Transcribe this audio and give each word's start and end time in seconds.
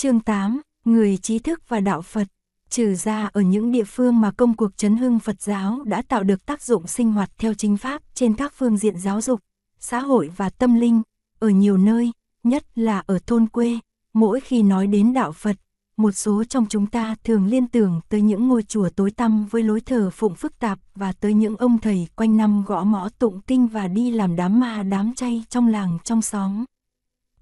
Chương 0.00 0.20
8, 0.20 0.60
Người 0.84 1.16
trí 1.16 1.38
thức 1.38 1.68
và 1.68 1.80
đạo 1.80 2.02
Phật. 2.02 2.26
Trừ 2.70 2.94
ra 2.94 3.30
ở 3.32 3.40
những 3.40 3.72
địa 3.72 3.84
phương 3.84 4.20
mà 4.20 4.30
công 4.30 4.56
cuộc 4.56 4.76
chấn 4.76 4.96
hưng 4.96 5.18
Phật 5.18 5.42
giáo 5.42 5.82
đã 5.84 6.02
tạo 6.02 6.22
được 6.22 6.46
tác 6.46 6.62
dụng 6.62 6.86
sinh 6.86 7.12
hoạt 7.12 7.30
theo 7.38 7.54
chính 7.54 7.76
pháp 7.76 8.02
trên 8.14 8.34
các 8.34 8.52
phương 8.56 8.76
diện 8.76 8.98
giáo 8.98 9.20
dục, 9.20 9.40
xã 9.78 10.00
hội 10.00 10.30
và 10.36 10.50
tâm 10.50 10.74
linh, 10.74 11.02
ở 11.38 11.48
nhiều 11.48 11.76
nơi, 11.76 12.12
nhất 12.44 12.64
là 12.74 13.02
ở 13.06 13.18
thôn 13.26 13.46
quê, 13.46 13.78
mỗi 14.12 14.40
khi 14.40 14.62
nói 14.62 14.86
đến 14.86 15.12
đạo 15.12 15.32
Phật, 15.32 15.56
một 15.96 16.12
số 16.12 16.44
trong 16.44 16.66
chúng 16.68 16.86
ta 16.86 17.14
thường 17.24 17.46
liên 17.46 17.68
tưởng 17.68 18.00
tới 18.08 18.20
những 18.20 18.48
ngôi 18.48 18.62
chùa 18.62 18.88
tối 18.96 19.10
tăm 19.10 19.46
với 19.50 19.62
lối 19.62 19.80
thờ 19.80 20.10
phụng 20.12 20.34
phức 20.34 20.58
tạp 20.58 20.78
và 20.94 21.12
tới 21.12 21.34
những 21.34 21.56
ông 21.56 21.78
thầy 21.78 22.08
quanh 22.16 22.36
năm 22.36 22.64
gõ 22.66 22.84
mõ 22.84 23.08
tụng 23.18 23.40
kinh 23.40 23.66
và 23.66 23.88
đi 23.88 24.10
làm 24.10 24.36
đám 24.36 24.60
ma 24.60 24.82
đám 24.82 25.14
chay 25.14 25.44
trong 25.48 25.68
làng 25.68 25.98
trong 26.04 26.22
xóm. 26.22 26.64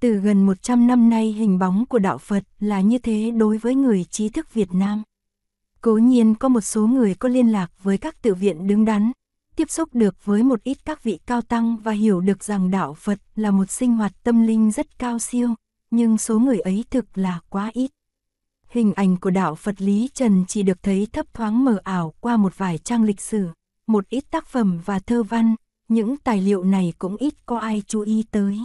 Từ 0.00 0.16
gần 0.16 0.46
100 0.46 0.86
năm 0.86 1.10
nay 1.10 1.32
hình 1.32 1.58
bóng 1.58 1.86
của 1.86 1.98
đạo 1.98 2.18
Phật 2.18 2.44
là 2.60 2.80
như 2.80 2.98
thế 2.98 3.30
đối 3.30 3.58
với 3.58 3.74
người 3.74 4.04
trí 4.04 4.28
thức 4.28 4.54
Việt 4.54 4.74
Nam. 4.74 5.02
Cố 5.80 5.96
nhiên 5.96 6.34
có 6.34 6.48
một 6.48 6.60
số 6.60 6.86
người 6.86 7.14
có 7.14 7.28
liên 7.28 7.52
lạc 7.52 7.70
với 7.82 7.98
các 7.98 8.22
tự 8.22 8.34
viện 8.34 8.66
đứng 8.66 8.84
đắn, 8.84 9.12
tiếp 9.56 9.70
xúc 9.70 9.88
được 9.92 10.24
với 10.24 10.42
một 10.42 10.62
ít 10.62 10.78
các 10.84 11.02
vị 11.02 11.18
cao 11.26 11.42
tăng 11.42 11.76
và 11.76 11.92
hiểu 11.92 12.20
được 12.20 12.44
rằng 12.44 12.70
đạo 12.70 12.94
Phật 12.94 13.18
là 13.34 13.50
một 13.50 13.70
sinh 13.70 13.96
hoạt 13.96 14.12
tâm 14.22 14.46
linh 14.46 14.70
rất 14.70 14.98
cao 14.98 15.18
siêu, 15.18 15.54
nhưng 15.90 16.18
số 16.18 16.38
người 16.38 16.60
ấy 16.60 16.84
thực 16.90 17.18
là 17.18 17.40
quá 17.48 17.70
ít. 17.72 17.90
Hình 18.68 18.92
ảnh 18.92 19.16
của 19.16 19.30
đạo 19.30 19.54
Phật 19.54 19.80
Lý 19.82 20.08
Trần 20.14 20.44
chỉ 20.48 20.62
được 20.62 20.82
thấy 20.82 21.06
thấp 21.12 21.34
thoáng 21.34 21.64
mờ 21.64 21.78
ảo 21.84 22.14
qua 22.20 22.36
một 22.36 22.58
vài 22.58 22.78
trang 22.78 23.04
lịch 23.04 23.20
sử, 23.20 23.48
một 23.86 24.08
ít 24.08 24.24
tác 24.30 24.46
phẩm 24.46 24.80
và 24.84 24.98
thơ 24.98 25.22
văn, 25.22 25.54
những 25.88 26.16
tài 26.16 26.40
liệu 26.40 26.64
này 26.64 26.92
cũng 26.98 27.16
ít 27.16 27.34
có 27.46 27.58
ai 27.58 27.82
chú 27.86 28.00
ý 28.00 28.24
tới. 28.30 28.58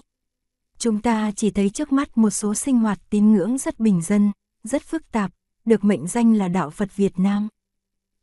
Chúng 0.78 1.02
ta 1.02 1.32
chỉ 1.36 1.52
thấy 1.52 1.70
trước 1.70 1.92
mắt 1.92 2.18
một 2.18 2.30
số 2.30 2.56
sinh 2.56 2.80
hoạt 2.80 3.00
tín 3.10 3.34
ngưỡng 3.34 3.58
rất 3.58 3.80
bình 3.80 4.02
dân, 4.02 4.32
rất 4.64 4.82
phức 4.82 5.12
tạp, 5.12 5.32
được 5.66 5.84
mệnh 5.84 6.08
danh 6.08 6.34
là 6.34 6.48
đạo 6.48 6.70
Phật 6.70 6.96
Việt 6.96 7.20
Nam. 7.20 7.48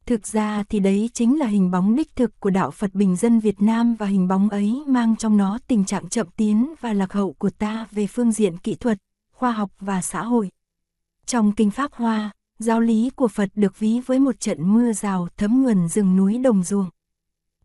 Thực 0.06 0.26
ra 0.26 0.64
thì 0.68 0.80
đấy 0.80 1.10
chính 1.14 1.38
là 1.38 1.46
hình 1.46 1.70
bóng 1.70 1.96
đích 1.96 2.16
thực 2.16 2.40
của 2.40 2.50
đạo 2.50 2.70
Phật 2.70 2.94
bình 2.94 3.16
dân 3.16 3.40
Việt 3.40 3.62
Nam 3.62 3.94
và 3.94 4.06
hình 4.06 4.28
bóng 4.28 4.48
ấy 4.48 4.82
mang 4.86 5.16
trong 5.16 5.36
nó 5.36 5.58
tình 5.66 5.84
trạng 5.84 6.08
chậm 6.08 6.26
tiến 6.36 6.74
và 6.80 6.92
lạc 6.92 7.12
hậu 7.12 7.32
của 7.32 7.50
ta 7.50 7.86
về 7.90 8.06
phương 8.06 8.32
diện 8.32 8.58
kỹ 8.58 8.74
thuật, 8.74 8.98
khoa 9.32 9.52
học 9.52 9.70
và 9.80 10.02
xã 10.02 10.22
hội. 10.22 10.50
Trong 11.26 11.52
Kinh 11.52 11.70
Pháp 11.70 11.92
Hoa, 11.92 12.30
giáo 12.58 12.80
lý 12.80 13.10
của 13.10 13.28
Phật 13.28 13.48
được 13.54 13.78
ví 13.78 14.00
với 14.06 14.18
một 14.18 14.40
trận 14.40 14.74
mưa 14.74 14.92
rào 14.92 15.28
thấm 15.36 15.62
nhuần 15.62 15.88
rừng 15.88 16.16
núi 16.16 16.38
đồng 16.38 16.62
ruộng. 16.62 16.90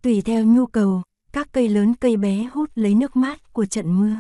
Tùy 0.02 0.22
theo 0.22 0.46
nhu 0.46 0.66
cầu, 0.66 1.02
các 1.32 1.48
cây 1.52 1.70
lớn 1.70 1.94
cây 1.94 2.18
bé 2.18 2.50
hút 2.54 2.70
lấy 2.76 2.96
nước 2.96 3.16
mát 3.16 3.54
của 3.54 3.66
trận 3.66 4.00
mưa. 4.00 4.16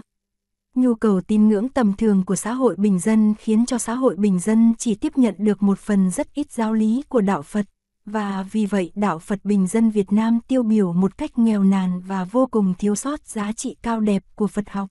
Nhu 0.76 0.96
cầu 0.96 1.22
tín 1.22 1.48
ngưỡng 1.48 1.70
tầm 1.70 1.94
thường 1.94 2.24
của 2.26 2.36
xã 2.36 2.54
hội 2.54 2.76
bình 2.76 3.00
dân 3.00 3.34
khiến 3.40 3.66
cho 3.66 3.78
xã 3.78 3.94
hội 3.94 4.16
bình 4.16 4.40
dân 4.40 4.74
chỉ 4.78 4.96
tiếp 4.96 5.18
nhận 5.18 5.36
được 5.38 5.64
một 5.64 5.80
phần 5.80 6.12
rất 6.12 6.34
ít 6.34 6.52
giáo 6.52 6.74
lý 6.74 7.04
của 7.10 7.22
đạo 7.22 7.42
Phật, 7.42 7.66
và 8.06 8.46
vì 8.52 8.66
vậy 8.66 8.92
đạo 8.96 9.20
Phật 9.20 9.46
bình 9.46 9.68
dân 9.68 9.90
Việt 9.90 10.12
Nam 10.12 10.40
tiêu 10.48 10.64
biểu 10.64 10.94
một 10.94 11.18
cách 11.18 11.38
nghèo 11.38 11.64
nàn 11.64 12.02
và 12.02 12.24
vô 12.24 12.48
cùng 12.52 12.74
thiếu 12.78 12.96
sót 12.96 13.28
giá 13.28 13.52
trị 13.52 13.76
cao 13.82 14.00
đẹp 14.00 14.24
của 14.36 14.48
Phật 14.48 14.70
học. 14.70 14.90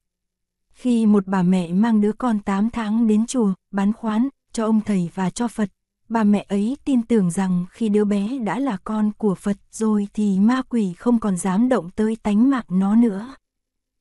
Khi 0.72 1.06
một 1.06 1.27
bà 1.27 1.42
mẹ 1.42 1.72
mang 1.72 2.00
đứa 2.00 2.12
con 2.12 2.38
8 2.38 2.70
tháng 2.70 3.06
đến 3.06 3.27
chùa, 3.27 3.52
bán 3.70 3.92
khoán, 3.92 4.28
cho 4.52 4.64
ông 4.64 4.80
thầy 4.80 5.10
và 5.14 5.30
cho 5.30 5.48
Phật, 5.48 5.68
bà 6.08 6.24
mẹ 6.24 6.46
ấy 6.48 6.77
tin 6.84 7.02
tưởng 7.02 7.30
rằng 7.30 7.64
khi 7.70 7.88
đứa 7.88 8.05
bé 8.05 8.38
đã 8.38 8.58
là 8.58 8.77
con 8.84 9.10
của 9.18 9.34
Phật 9.34 9.56
rồi 9.72 10.08
thì 10.14 10.38
ma 10.38 10.62
quỷ 10.62 10.94
không 10.98 11.20
còn 11.20 11.36
dám 11.36 11.68
động 11.68 11.90
tới 11.90 12.16
tánh 12.22 12.50
mạng 12.50 12.66
nó 12.68 12.96
nữa. 12.96 13.34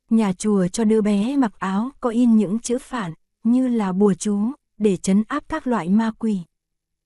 Nhà 0.10 0.34
chùa 0.34 0.68
cho 0.68 0.84
đứa 0.84 1.02
bé 1.02 1.38
mặc 1.38 1.60
áo 1.60 1.92
có 2.00 2.10
in 2.10 2.36
những 2.36 2.60
chữ 2.60 2.78
phản, 2.82 3.14
như 3.44 3.68
là 3.68 3.92
bùa 3.92 4.14
chú, 4.14 4.52
để 4.78 4.98
chấn 4.98 5.24
áp 5.28 5.44
các 5.50 5.68
loại 5.68 5.90
ma 5.90 6.12
quỷ. 6.20 6.40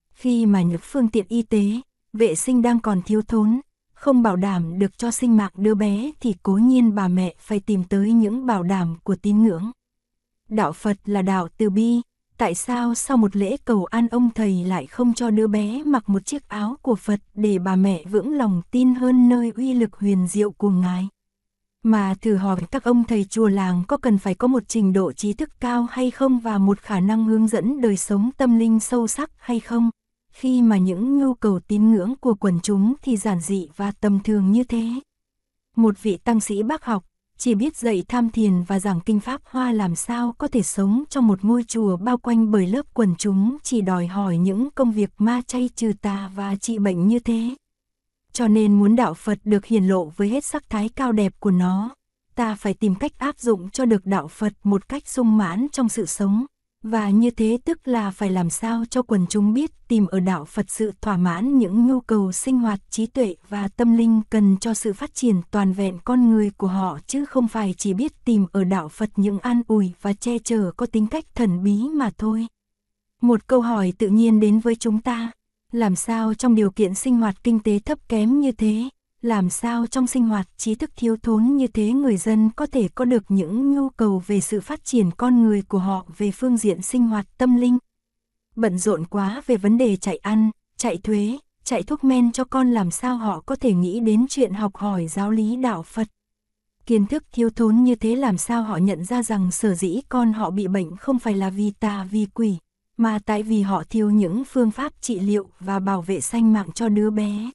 Khi 0.10 0.46
mà 0.46 0.62
những 0.62 0.82
phương 0.82 1.08
tiện 1.08 1.26
y 1.30 1.42
tế, 1.42 1.72
vệ 2.14 2.36
sinh 2.36 2.62
đang 2.62 2.80
còn 2.80 3.02
thiếu 3.02 3.22
thốn, 3.22 3.62
không 3.94 4.24
bảo 4.24 4.36
đảm 4.36 4.80
được 4.80 4.98
cho 4.98 5.12
sinh 5.12 5.38
mạng 5.38 5.52
đứa 5.56 5.76
bé 5.76 6.12
thì 6.20 6.36
cố 6.44 6.54
nhiên 6.54 6.96
bà 6.96 7.08
mẹ 7.08 7.36
phải 7.40 7.60
tìm 7.60 7.84
tới 7.84 8.12
những 8.12 8.46
bảo 8.46 8.64
đảm 8.64 8.96
của 9.04 9.16
tín 9.16 9.44
ngưỡng. 9.44 9.72
Đạo 10.50 10.72
Phật 10.74 10.98
là 11.06 11.22
đạo 11.22 11.48
từ 11.58 11.70
bi, 11.70 12.02
tại 12.38 12.56
sao 12.56 12.96
sau 12.96 13.18
một 13.18 13.36
lễ 13.36 13.58
cầu 13.66 13.86
an 13.86 14.08
ông 14.08 14.30
thầy 14.36 14.64
lại 14.66 14.86
không 14.86 15.14
cho 15.14 15.30
đứa 15.30 15.48
bé 15.48 15.84
mặc 15.84 16.10
một 16.10 16.26
chiếc 16.26 16.50
áo 16.50 16.76
của 16.82 16.96
Phật 16.96 17.20
để 17.34 17.60
bà 17.60 17.76
mẹ 17.76 18.04
vững 18.12 18.34
lòng 18.34 18.62
tin 18.72 18.96
hơn 18.96 19.30
nơi 19.30 19.52
uy 19.56 19.74
lực 19.74 19.96
huyền 19.96 20.28
diệu 20.28 20.52
của 20.52 20.70
Ngài? 20.70 21.08
Mà 21.84 22.14
thử 22.22 22.36
hỏi 22.36 22.60
các 22.72 22.84
ông 22.84 23.04
thầy 23.04 23.24
chùa 23.24 23.48
làng 23.48 23.84
có 23.88 23.98
cần 23.98 24.18
phải 24.18 24.36
có 24.36 24.48
một 24.48 24.64
trình 24.68 24.94
độ 24.94 25.14
trí 25.14 25.34
thức 25.34 25.50
cao 25.60 25.88
hay 25.92 26.12
không 26.12 26.40
và 26.40 26.58
một 26.58 26.80
khả 26.80 27.00
năng 27.00 27.26
hướng 27.26 27.48
dẫn 27.48 27.82
đời 27.82 27.98
sống 27.98 28.30
tâm 28.38 28.60
linh 28.60 28.80
sâu 28.80 29.08
sắc 29.08 29.32
hay 29.38 29.60
không? 29.60 29.90
Khi 30.32 30.62
mà 30.62 30.78
những 30.78 31.18
nhu 31.18 31.34
cầu 31.34 31.60
tín 31.68 31.92
ngưỡng 31.92 32.16
của 32.16 32.34
quần 32.34 32.60
chúng 32.64 32.94
thì 33.02 33.18
giản 33.18 33.40
dị 33.40 33.70
và 33.76 33.92
tầm 33.92 34.20
thường 34.24 34.52
như 34.52 34.64
thế. 34.64 34.86
Một 35.76 36.04
vị 36.04 36.18
tăng 36.18 36.40
sĩ 36.40 36.64
bác 36.64 36.86
học, 36.86 37.04
chỉ 37.38 37.56
biết 37.56 37.78
dạy 37.78 38.04
tham 38.08 38.30
thiền 38.30 38.64
và 38.64 38.80
giảng 38.80 39.00
kinh 39.02 39.20
pháp 39.20 39.42
hoa 39.46 39.72
làm 39.72 39.96
sao 39.96 40.36
có 40.38 40.48
thể 40.48 40.64
sống 40.64 41.04
trong 41.10 41.28
một 41.28 41.46
ngôi 41.46 41.64
chùa 41.64 41.98
bao 41.98 42.18
quanh 42.18 42.52
bởi 42.52 42.68
lớp 42.68 42.86
quần 42.94 43.16
chúng 43.18 43.58
chỉ 43.64 43.82
đòi 43.82 44.08
hỏi 44.08 44.38
những 44.38 44.70
công 44.76 44.92
việc 44.92 45.10
ma 45.18 45.42
chay 45.48 45.70
trừ 45.76 45.92
tà 46.02 46.32
và 46.36 46.56
trị 46.56 46.78
bệnh 46.78 47.08
như 47.08 47.20
thế 47.20 47.56
cho 48.38 48.48
nên 48.48 48.74
muốn 48.74 48.96
đạo 48.96 49.14
Phật 49.14 49.40
được 49.44 49.66
hiển 49.66 49.84
lộ 49.84 50.06
với 50.06 50.30
hết 50.30 50.46
sắc 50.46 50.70
thái 50.70 50.90
cao 50.90 51.12
đẹp 51.12 51.34
của 51.40 51.52
nó, 51.52 51.96
ta 52.36 52.56
phải 52.56 52.74
tìm 52.74 52.96
cách 52.96 53.12
áp 53.18 53.40
dụng 53.40 53.70
cho 53.70 53.86
được 53.86 54.06
đạo 54.06 54.28
Phật 54.28 54.54
một 54.64 54.90
cách 54.90 55.08
sung 55.08 55.38
mãn 55.38 55.68
trong 55.72 55.90
sự 55.90 56.06
sống, 56.06 56.46
và 56.84 57.10
như 57.10 57.32
thế 57.32 57.58
tức 57.66 57.88
là 57.88 58.12
phải 58.12 58.30
làm 58.30 58.50
sao 58.50 58.84
cho 58.90 59.02
quần 59.02 59.28
chúng 59.30 59.54
biết 59.54 59.72
tìm 59.88 60.08
ở 60.08 60.20
đạo 60.20 60.46
Phật 60.46 60.66
sự 60.70 60.92
thỏa 61.02 61.18
mãn 61.18 61.58
những 61.58 61.88
nhu 61.88 62.00
cầu 62.02 62.32
sinh 62.32 62.60
hoạt 62.60 62.80
trí 62.90 63.06
tuệ 63.06 63.36
và 63.50 63.68
tâm 63.68 63.98
linh 63.98 64.22
cần 64.30 64.58
cho 64.58 64.74
sự 64.74 64.94
phát 64.94 65.14
triển 65.14 65.42
toàn 65.52 65.74
vẹn 65.74 65.98
con 66.04 66.30
người 66.30 66.52
của 66.58 66.68
họ 66.68 67.00
chứ 67.08 67.26
không 67.26 67.48
phải 67.48 67.74
chỉ 67.78 67.94
biết 67.94 68.26
tìm 68.26 68.46
ở 68.52 68.64
đạo 68.64 68.90
Phật 68.90 69.10
những 69.16 69.40
an 69.40 69.62
ủi 69.68 69.92
và 70.02 70.14
che 70.14 70.40
chở 70.40 70.72
có 70.78 70.86
tính 70.86 71.08
cách 71.08 71.26
thần 71.36 71.64
bí 71.64 71.90
mà 71.94 72.10
thôi. 72.18 72.48
Một 73.22 73.48
câu 73.48 73.62
hỏi 73.62 73.94
tự 73.98 74.08
nhiên 74.08 74.40
đến 74.40 74.60
với 74.60 74.76
chúng 74.76 75.02
ta, 75.02 75.32
làm 75.72 75.96
sao 75.96 76.34
trong 76.34 76.56
điều 76.56 76.72
kiện 76.72 76.94
sinh 76.94 77.18
hoạt 77.18 77.44
kinh 77.44 77.60
tế 77.60 77.80
thấp 77.80 78.10
kém 78.10 78.40
như 78.40 78.52
thế, 78.52 78.90
làm 79.22 79.50
sao 79.50 79.88
trong 79.88 80.08
sinh 80.08 80.24
hoạt 80.24 80.48
trí 80.58 80.76
thức 80.76 80.92
thiếu 80.96 81.18
thốn 81.24 81.44
như 81.44 81.68
thế 81.68 81.92
người 81.92 82.18
dân 82.18 82.50
có 82.56 82.66
thể 82.66 82.88
có 82.96 83.06
được 83.06 83.24
những 83.30 83.74
nhu 83.74 83.90
cầu 83.90 84.24
về 84.28 84.42
sự 84.42 84.62
phát 84.62 84.86
triển 84.86 85.12
con 85.12 85.44
người 85.44 85.62
của 85.62 85.80
họ 85.80 86.06
về 86.18 86.32
phương 86.32 86.58
diện 86.58 86.82
sinh 86.82 87.08
hoạt 87.08 87.26
tâm 87.38 87.56
linh. 87.56 87.78
Bận 88.56 88.78
rộn 88.78 89.06
quá 89.06 89.42
về 89.46 89.58
vấn 89.58 89.78
đề 89.78 89.96
chạy 89.96 90.18
ăn, 90.18 90.52
chạy 90.78 90.98
thuế, 90.98 91.38
chạy 91.64 91.84
thuốc 91.84 92.04
men 92.04 92.32
cho 92.32 92.44
con 92.44 92.72
làm 92.72 92.92
sao 92.92 93.18
họ 93.18 93.40
có 93.46 93.56
thể 93.56 93.74
nghĩ 93.74 94.00
đến 94.00 94.26
chuyện 94.30 94.54
học 94.54 94.76
hỏi 94.76 95.08
giáo 95.08 95.32
lý 95.32 95.56
đạo 95.56 95.84
Phật. 95.84 96.08
Kiến 96.86 97.06
thức 97.06 97.24
thiếu 97.32 97.50
thốn 97.50 97.84
như 97.84 97.96
thế 97.96 98.16
làm 98.16 98.38
sao 98.38 98.64
họ 98.64 98.78
nhận 98.78 99.06
ra 99.06 99.24
rằng 99.24 99.52
sở 99.52 99.74
dĩ 99.74 100.02
con 100.10 100.34
họ 100.34 100.50
bị 100.50 100.68
bệnh 100.68 100.98
không 100.98 101.20
phải 101.20 101.34
là 101.34 101.50
vì 101.50 101.72
tà 101.80 102.08
vì 102.12 102.26
quỷ, 102.34 102.58
mà 102.98 103.20
tại 103.26 103.44
vì 103.44 103.62
họ 103.62 103.84
thiếu 103.90 104.10
những 104.10 104.44
phương 104.46 104.72
pháp 104.72 104.94
trị 105.02 105.20
liệu 105.20 105.50
và 105.60 105.80
bảo 105.80 106.02
vệ 106.02 106.22
sanh 106.22 106.54
mạng 106.54 106.72
cho 106.72 106.90
đứa 106.90 107.10
bé. 107.10 107.52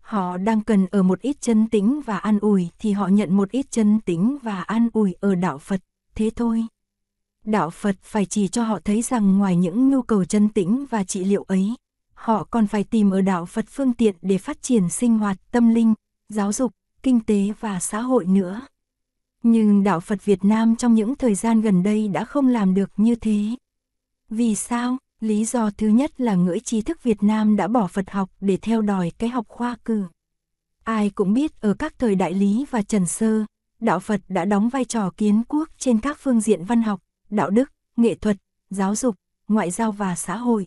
Họ 0.00 0.36
đang 0.36 0.60
cần 0.60 0.86
ở 0.86 1.02
một 1.02 1.20
ít 1.20 1.36
chân 1.40 1.68
tĩnh 1.68 2.00
và 2.00 2.18
an 2.18 2.38
ủi 2.38 2.68
thì 2.78 2.92
họ 2.92 3.08
nhận 3.08 3.36
một 3.36 3.50
ít 3.50 3.66
chân 3.70 4.00
tĩnh 4.00 4.38
và 4.42 4.62
an 4.62 4.88
ủi 4.92 5.14
ở 5.20 5.34
đạo 5.34 5.58
Phật, 5.58 5.80
thế 6.14 6.30
thôi. 6.36 6.64
Đạo 7.44 7.70
Phật 7.70 7.96
phải 8.02 8.26
chỉ 8.26 8.48
cho 8.48 8.62
họ 8.62 8.78
thấy 8.84 9.02
rằng 9.02 9.38
ngoài 9.38 9.56
những 9.56 9.90
nhu 9.90 10.02
cầu 10.02 10.24
chân 10.24 10.48
tĩnh 10.48 10.86
và 10.90 11.04
trị 11.04 11.24
liệu 11.24 11.42
ấy, 11.42 11.74
họ 12.14 12.44
còn 12.44 12.66
phải 12.66 12.84
tìm 12.84 13.10
ở 13.10 13.20
đạo 13.20 13.46
Phật 13.46 13.64
phương 13.68 13.92
tiện 13.92 14.14
để 14.22 14.38
phát 14.38 14.62
triển 14.62 14.88
sinh 14.88 15.18
hoạt 15.18 15.36
tâm 15.50 15.74
linh, 15.74 15.94
giáo 16.28 16.52
dục, 16.52 16.72
kinh 17.02 17.20
tế 17.20 17.52
và 17.60 17.80
xã 17.80 18.00
hội 18.00 18.24
nữa. 18.24 18.60
Nhưng 19.42 19.84
đạo 19.84 20.00
Phật 20.00 20.24
Việt 20.24 20.44
Nam 20.44 20.76
trong 20.76 20.94
những 20.94 21.14
thời 21.14 21.34
gian 21.34 21.60
gần 21.60 21.82
đây 21.82 22.08
đã 22.08 22.24
không 22.24 22.48
làm 22.48 22.74
được 22.74 22.90
như 22.96 23.14
thế. 23.14 23.56
Vì 24.30 24.54
sao? 24.54 24.96
Lý 25.20 25.44
do 25.44 25.70
thứ 25.70 25.88
nhất 25.88 26.20
là 26.20 26.34
ngưỡi 26.34 26.60
trí 26.60 26.82
thức 26.82 27.02
Việt 27.02 27.22
Nam 27.22 27.56
đã 27.56 27.68
bỏ 27.68 27.86
Phật 27.86 28.10
học 28.10 28.30
để 28.40 28.56
theo 28.56 28.82
đòi 28.82 29.12
cái 29.18 29.30
học 29.30 29.46
khoa 29.48 29.76
cử. 29.84 30.04
Ai 30.84 31.10
cũng 31.10 31.32
biết 31.32 31.60
ở 31.60 31.74
các 31.74 31.98
thời 31.98 32.14
Đại 32.14 32.34
Lý 32.34 32.66
và 32.70 32.82
Trần 32.82 33.06
Sơ, 33.06 33.44
đạo 33.80 34.00
Phật 34.00 34.20
đã 34.28 34.44
đóng 34.44 34.68
vai 34.68 34.84
trò 34.84 35.10
kiến 35.16 35.42
quốc 35.48 35.68
trên 35.78 36.00
các 36.00 36.18
phương 36.20 36.40
diện 36.40 36.64
văn 36.64 36.82
học, 36.82 37.00
đạo 37.30 37.50
đức, 37.50 37.72
nghệ 37.96 38.14
thuật, 38.14 38.36
giáo 38.70 38.94
dục, 38.94 39.16
ngoại 39.48 39.70
giao 39.70 39.92
và 39.92 40.16
xã 40.16 40.36
hội. 40.36 40.66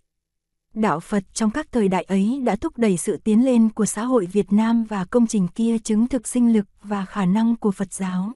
Đạo 0.73 0.99
Phật 0.99 1.23
trong 1.33 1.51
các 1.51 1.71
thời 1.71 1.87
đại 1.87 2.03
ấy 2.03 2.41
đã 2.45 2.55
thúc 2.55 2.77
đẩy 2.77 2.97
sự 2.97 3.17
tiến 3.17 3.45
lên 3.45 3.69
của 3.69 3.85
xã 3.85 4.03
hội 4.03 4.25
Việt 4.25 4.53
Nam 4.53 4.83
và 4.83 5.05
công 5.05 5.27
trình 5.27 5.47
kia 5.47 5.77
chứng 5.77 6.07
thực 6.07 6.27
sinh 6.27 6.53
lực 6.53 6.65
và 6.83 7.05
khả 7.05 7.25
năng 7.25 7.55
của 7.55 7.71
Phật 7.71 7.93
giáo. 7.93 8.33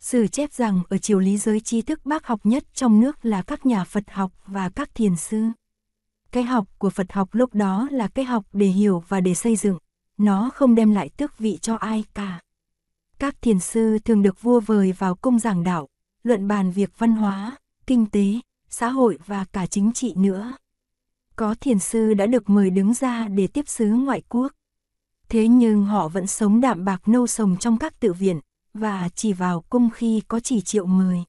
Sử 0.00 0.26
chép 0.26 0.52
rằng 0.52 0.80
ở 0.88 0.98
triều 0.98 1.18
lý 1.18 1.36
giới 1.38 1.60
tri 1.60 1.82
thức 1.82 2.06
bác 2.06 2.26
học 2.26 2.40
nhất 2.44 2.64
trong 2.74 3.00
nước 3.00 3.24
là 3.24 3.42
các 3.42 3.66
nhà 3.66 3.84
Phật 3.84 4.04
học 4.10 4.32
và 4.46 4.68
các 4.68 4.94
thiền 4.94 5.16
sư. 5.16 5.44
Cái 6.30 6.42
học 6.42 6.68
của 6.78 6.90
Phật 6.90 7.12
học 7.12 7.28
lúc 7.32 7.54
đó 7.54 7.88
là 7.90 8.08
cái 8.08 8.24
học 8.24 8.46
để 8.52 8.66
hiểu 8.66 9.04
và 9.08 9.20
để 9.20 9.34
xây 9.34 9.56
dựng, 9.56 9.78
nó 10.18 10.50
không 10.54 10.74
đem 10.74 10.90
lại 10.90 11.08
tước 11.16 11.38
vị 11.38 11.58
cho 11.62 11.74
ai 11.76 12.04
cả. 12.14 12.40
Các 13.18 13.42
thiền 13.42 13.60
sư 13.60 13.98
thường 13.98 14.22
được 14.22 14.42
vua 14.42 14.60
vời 14.60 14.92
vào 14.98 15.14
cung 15.14 15.38
giảng 15.38 15.64
đạo, 15.64 15.88
luận 16.22 16.48
bàn 16.48 16.70
việc 16.70 16.98
văn 16.98 17.12
hóa, 17.12 17.56
kinh 17.86 18.06
tế, 18.06 18.40
xã 18.68 18.88
hội 18.88 19.18
và 19.26 19.44
cả 19.52 19.66
chính 19.66 19.92
trị 19.92 20.14
nữa. 20.16 20.52
Có 21.36 21.54
thiền 21.60 21.78
sư 21.78 22.14
đã 22.14 22.26
được 22.26 22.50
mời 22.50 22.70
đứng 22.70 22.94
ra 22.94 23.28
để 23.28 23.46
tiếp 23.46 23.68
sứ 23.68 23.86
ngoại 23.86 24.22
quốc. 24.28 24.52
Thế 25.28 25.48
nhưng 25.48 25.84
họ 25.84 26.08
vẫn 26.08 26.26
sống 26.26 26.60
đạm 26.60 26.84
bạc 26.84 27.08
nâu 27.08 27.26
sồng 27.26 27.56
trong 27.56 27.78
các 27.78 28.00
tự 28.00 28.12
viện, 28.12 28.40
và 28.76 29.08
chỉ 29.14 29.32
vào 29.32 29.60
cung 29.60 29.90
khi 29.90 30.22
có 30.28 30.40
chỉ 30.40 30.60
triệu 30.60 30.86
người. 30.86 31.24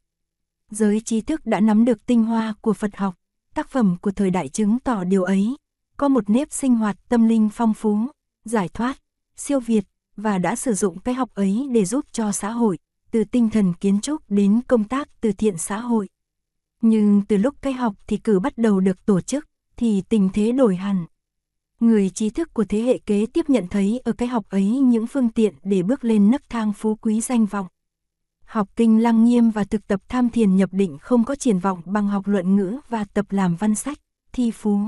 Giới 0.72 1.02
trí 1.06 1.22
thức 1.22 1.46
đã 1.46 1.60
nắm 1.60 1.86
được 1.86 2.06
tinh 2.06 2.24
hoa 2.24 2.54
của 2.62 2.74
Phật 2.74 2.96
học, 2.96 3.16
tác 3.54 3.70
phẩm 3.70 3.98
của 4.02 4.12
thời 4.12 4.30
đại 4.30 4.50
chứng 4.50 4.80
tỏ 4.80 5.04
điều 5.04 5.24
ấy, 5.24 5.56
có 5.98 6.08
một 6.08 6.30
nếp 6.30 6.52
sinh 6.52 6.76
hoạt 6.76 6.98
tâm 7.10 7.28
linh 7.28 7.50
phong 7.50 7.74
phú, 7.74 7.98
giải 8.46 8.70
thoát, 8.70 8.98
siêu 9.36 9.60
việt, 9.60 9.86
và 10.16 10.38
đã 10.38 10.56
sử 10.56 10.74
dụng 10.74 11.00
cái 11.00 11.16
học 11.16 11.30
ấy 11.34 11.68
để 11.72 11.86
giúp 11.86 12.06
cho 12.12 12.32
xã 12.32 12.52
hội, 12.52 12.78
từ 13.12 13.24
tinh 13.24 13.50
thần 13.50 13.74
kiến 13.74 14.02
trúc 14.02 14.22
đến 14.30 14.62
công 14.68 14.84
tác 14.84 15.22
từ 15.22 15.32
thiện 15.32 15.58
xã 15.58 15.80
hội. 15.80 16.10
Nhưng 16.82 17.22
từ 17.28 17.38
lúc 17.38 17.56
cái 17.62 17.74
học 17.74 17.96
thì 18.08 18.18
cử 18.18 18.40
bắt 18.40 18.58
đầu 18.58 18.80
được 18.80 19.06
tổ 19.06 19.22
chức, 19.22 19.46
thì 19.78 20.02
tình 20.10 20.30
thế 20.34 20.52
đổi 20.52 20.76
hẳn. 20.76 21.06
Người 21.80 22.10
trí 22.10 22.30
thức 22.30 22.54
của 22.54 22.66
thế 22.66 22.82
hệ 22.82 22.98
kế 22.98 23.26
tiếp 23.26 23.50
nhận 23.50 23.68
thấy 23.68 24.02
ở 24.04 24.12
cái 24.12 24.28
học 24.28 24.46
ấy 24.50 24.66
những 24.66 25.08
phương 25.08 25.30
tiện 25.30 25.54
để 25.64 25.84
bước 25.84 26.04
lên 26.04 26.32
nấc 26.32 26.50
thang 26.50 26.74
phú 26.74 26.96
quý 26.96 27.22
danh 27.22 27.46
vọng. 27.46 27.68
Học 28.46 28.70
kinh 28.76 29.04
lăng 29.04 29.26
nghiêm 29.26 29.50
và 29.50 29.64
thực 29.64 29.88
tập 29.88 30.02
tham 30.10 30.30
thiền 30.30 30.56
nhập 30.56 30.70
định 30.74 30.98
không 31.02 31.24
có 31.24 31.36
triển 31.36 31.60
vọng 31.60 31.82
bằng 31.86 32.08
học 32.08 32.28
luận 32.28 32.56
ngữ 32.56 32.80
và 32.90 33.06
tập 33.14 33.26
làm 33.30 33.56
văn 33.56 33.76
sách, 33.76 33.98
thi 34.34 34.52
phú. 34.52 34.80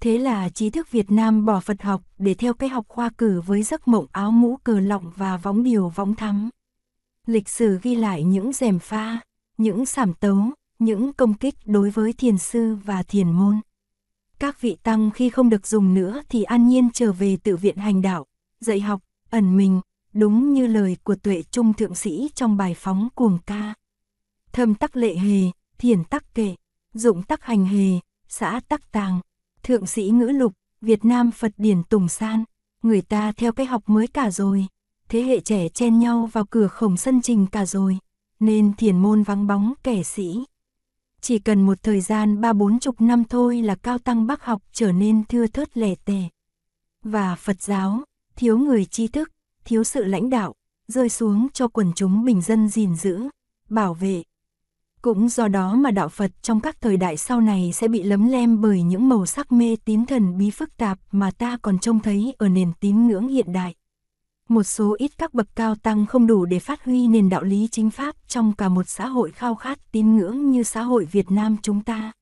Thế 0.00 0.18
là 0.18 0.48
trí 0.48 0.70
thức 0.70 0.90
Việt 0.90 1.10
Nam 1.10 1.44
bỏ 1.44 1.60
Phật 1.60 1.82
học 1.82 2.02
để 2.18 2.34
theo 2.34 2.54
cái 2.54 2.68
học 2.68 2.84
khoa 2.88 3.10
cử 3.18 3.40
với 3.40 3.62
giấc 3.62 3.88
mộng 3.88 4.06
áo 4.12 4.30
mũ 4.30 4.56
cờ 4.64 4.80
lọng 4.80 5.12
và 5.16 5.36
võng 5.36 5.62
điều 5.62 5.88
võng 5.88 6.14
thắm. 6.14 6.50
Lịch 7.26 7.48
sử 7.48 7.78
ghi 7.82 7.94
lại 7.94 8.22
những 8.22 8.52
rèm 8.52 8.78
pha, 8.78 9.20
những 9.58 9.86
sảm 9.86 10.14
tấu, 10.14 10.38
những 10.78 11.12
công 11.12 11.34
kích 11.34 11.54
đối 11.64 11.90
với 11.90 12.12
thiền 12.12 12.38
sư 12.38 12.76
và 12.84 13.02
thiền 13.02 13.30
môn. 13.30 13.60
Các 14.40 14.60
vị 14.60 14.76
tăng 14.82 15.10
khi 15.10 15.30
không 15.30 15.50
được 15.50 15.66
dùng 15.66 15.94
nữa 15.94 16.22
thì 16.28 16.42
an 16.42 16.68
nhiên 16.68 16.88
trở 16.94 17.12
về 17.12 17.36
tự 17.36 17.56
viện 17.56 17.76
hành 17.76 18.02
đạo, 18.02 18.26
dạy 18.60 18.80
học, 18.80 19.00
ẩn 19.30 19.56
mình, 19.56 19.80
đúng 20.12 20.52
như 20.52 20.66
lời 20.66 20.96
của 21.02 21.14
tuệ 21.14 21.42
trung 21.50 21.74
thượng 21.74 21.94
sĩ 21.94 22.30
trong 22.34 22.56
bài 22.56 22.74
phóng 22.74 23.08
cuồng 23.14 23.38
ca. 23.46 23.74
Thâm 24.52 24.74
tắc 24.74 24.96
lệ 24.96 25.16
hề, 25.16 25.40
thiền 25.78 26.04
tắc 26.04 26.34
kệ, 26.34 26.54
dụng 26.94 27.22
tắc 27.22 27.44
hành 27.44 27.66
hề, 27.66 27.98
xã 28.28 28.60
tắc 28.68 28.92
tàng, 28.92 29.20
thượng 29.62 29.86
sĩ 29.86 30.08
ngữ 30.08 30.26
lục, 30.26 30.52
Việt 30.80 31.04
Nam 31.04 31.30
Phật 31.30 31.52
điển 31.56 31.82
tùng 31.82 32.08
san, 32.08 32.44
người 32.82 33.02
ta 33.02 33.32
theo 33.32 33.52
cái 33.52 33.66
học 33.66 33.82
mới 33.86 34.06
cả 34.06 34.30
rồi, 34.30 34.66
thế 35.08 35.22
hệ 35.22 35.40
trẻ 35.40 35.68
chen 35.68 35.98
nhau 35.98 36.28
vào 36.32 36.44
cửa 36.50 36.66
khổng 36.66 36.96
sân 36.96 37.22
trình 37.22 37.46
cả 37.46 37.66
rồi, 37.66 37.98
nên 38.40 38.72
thiền 38.74 38.98
môn 38.98 39.22
vắng 39.22 39.46
bóng 39.46 39.74
kẻ 39.82 40.02
sĩ. 40.02 40.44
Chỉ 41.20 41.38
cần 41.38 41.62
một 41.62 41.82
thời 41.82 42.00
gian 42.00 42.40
ba 42.40 42.52
bốn 42.52 42.78
chục 42.78 43.00
năm 43.00 43.24
thôi 43.24 43.62
là 43.62 43.74
cao 43.74 43.98
tăng 43.98 44.26
bác 44.26 44.44
học 44.44 44.62
trở 44.72 44.92
nên 44.92 45.24
thưa 45.24 45.46
thớt 45.46 45.76
lẻ 45.76 45.94
tẻ. 46.04 46.28
Và 47.02 47.34
Phật 47.34 47.62
giáo, 47.62 48.00
thiếu 48.36 48.58
người 48.58 48.84
tri 48.84 49.08
thức, 49.08 49.32
thiếu 49.64 49.84
sự 49.84 50.04
lãnh 50.04 50.30
đạo, 50.30 50.54
rơi 50.88 51.08
xuống 51.08 51.48
cho 51.52 51.68
quần 51.68 51.92
chúng 51.96 52.24
bình 52.24 52.42
dân 52.42 52.68
gìn 52.68 52.96
giữ, 52.96 53.22
bảo 53.68 53.94
vệ. 53.94 54.22
Cũng 55.02 55.28
do 55.28 55.48
đó 55.48 55.74
mà 55.74 55.90
đạo 55.90 56.08
Phật 56.08 56.30
trong 56.42 56.60
các 56.60 56.80
thời 56.80 56.96
đại 56.96 57.16
sau 57.16 57.40
này 57.40 57.70
sẽ 57.74 57.88
bị 57.88 58.02
lấm 58.02 58.28
lem 58.28 58.60
bởi 58.60 58.82
những 58.82 59.08
màu 59.08 59.26
sắc 59.26 59.52
mê 59.52 59.76
tín 59.84 60.06
thần 60.06 60.38
bí 60.38 60.50
phức 60.50 60.76
tạp 60.76 60.98
mà 61.12 61.30
ta 61.30 61.58
còn 61.62 61.78
trông 61.78 62.00
thấy 62.00 62.34
ở 62.38 62.48
nền 62.48 62.72
tín 62.80 63.06
ngưỡng 63.06 63.28
hiện 63.28 63.52
đại 63.52 63.74
một 64.50 64.62
số 64.62 64.94
ít 64.98 65.10
các 65.18 65.34
bậc 65.34 65.46
cao 65.56 65.74
tăng 65.74 66.06
không 66.06 66.26
đủ 66.26 66.44
để 66.44 66.58
phát 66.58 66.84
huy 66.84 67.08
nền 67.08 67.28
đạo 67.28 67.42
lý 67.42 67.68
chính 67.72 67.90
pháp 67.90 68.16
trong 68.28 68.52
cả 68.52 68.68
một 68.68 68.88
xã 68.88 69.06
hội 69.06 69.30
khao 69.30 69.54
khát 69.54 69.78
tín 69.92 70.16
ngưỡng 70.16 70.50
như 70.50 70.62
xã 70.62 70.82
hội 70.82 71.04
Việt 71.04 71.30
Nam 71.30 71.56
chúng 71.62 71.82
ta. 71.82 72.12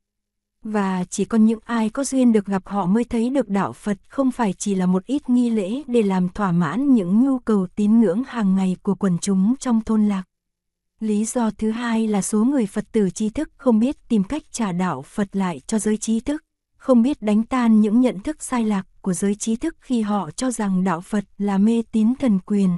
Và 0.62 1.05
chỉ 1.05 1.25
có 1.25 1.38
những 1.38 1.58
ai 1.64 1.90
có 1.90 2.05
duyên 2.05 2.32
được 2.32 2.46
gặp 2.46 2.62
họ 2.67 2.87
mới 2.87 3.05
thấy 3.05 3.31
được 3.31 3.49
đạo 3.49 3.73
Phật 3.73 3.99
không 4.08 4.31
phải 4.31 4.52
chỉ 4.52 4.75
là 4.75 4.87
một 4.87 5.06
ít 5.06 5.31
nghi 5.31 5.50
lễ 5.50 5.82
để 5.87 6.02
làm 6.02 6.28
thỏa 6.28 6.52
mãn 6.52 6.94
những 6.94 7.25
nhu 7.25 7.38
cầu 7.38 7.67
tín 7.76 8.00
ngưỡng 8.00 8.23
hàng 8.26 8.56
ngày 8.56 8.76
của 8.82 8.94
quần 8.94 9.19
chúng 9.19 9.55
trong 9.61 9.81
thôn 9.81 10.08
lạc. 10.08 10.22
Lý 11.00 11.25
do 11.25 11.50
thứ 11.50 11.70
hai 11.70 12.08
là 12.08 12.22
số 12.22 12.44
người 12.44 12.67
Phật 12.67 12.84
tử 12.93 13.11
tri 13.11 13.31
thức 13.31 13.50
không 13.56 13.79
biết 13.79 14.08
tìm 14.08 14.25
cách 14.25 14.43
trả 14.50 14.72
đạo 14.72 15.02
Phật 15.02 15.37
lại 15.37 15.61
cho 15.67 15.79
giới 15.79 15.96
trí 15.96 16.20
thức, 16.20 16.44
không 16.87 17.03
biết 17.03 17.23
đánh 17.23 17.43
tan 17.43 17.81
những 17.81 18.00
nhận 18.00 18.21
thức 18.21 18.43
sai 18.43 18.65
lạc 18.65 18.87
của 19.00 19.12
giới 19.12 19.35
trí 19.35 19.56
thức 19.56 19.77
khi 19.81 20.00
họ 20.00 20.31
cho 20.31 20.50
rằng 20.50 20.85
đạo 20.85 21.00
Phật 21.00 21.25
là 21.38 21.59
mê 21.59 21.83
tín 21.93 22.15
thần 22.19 22.38
quyền, 22.38 22.71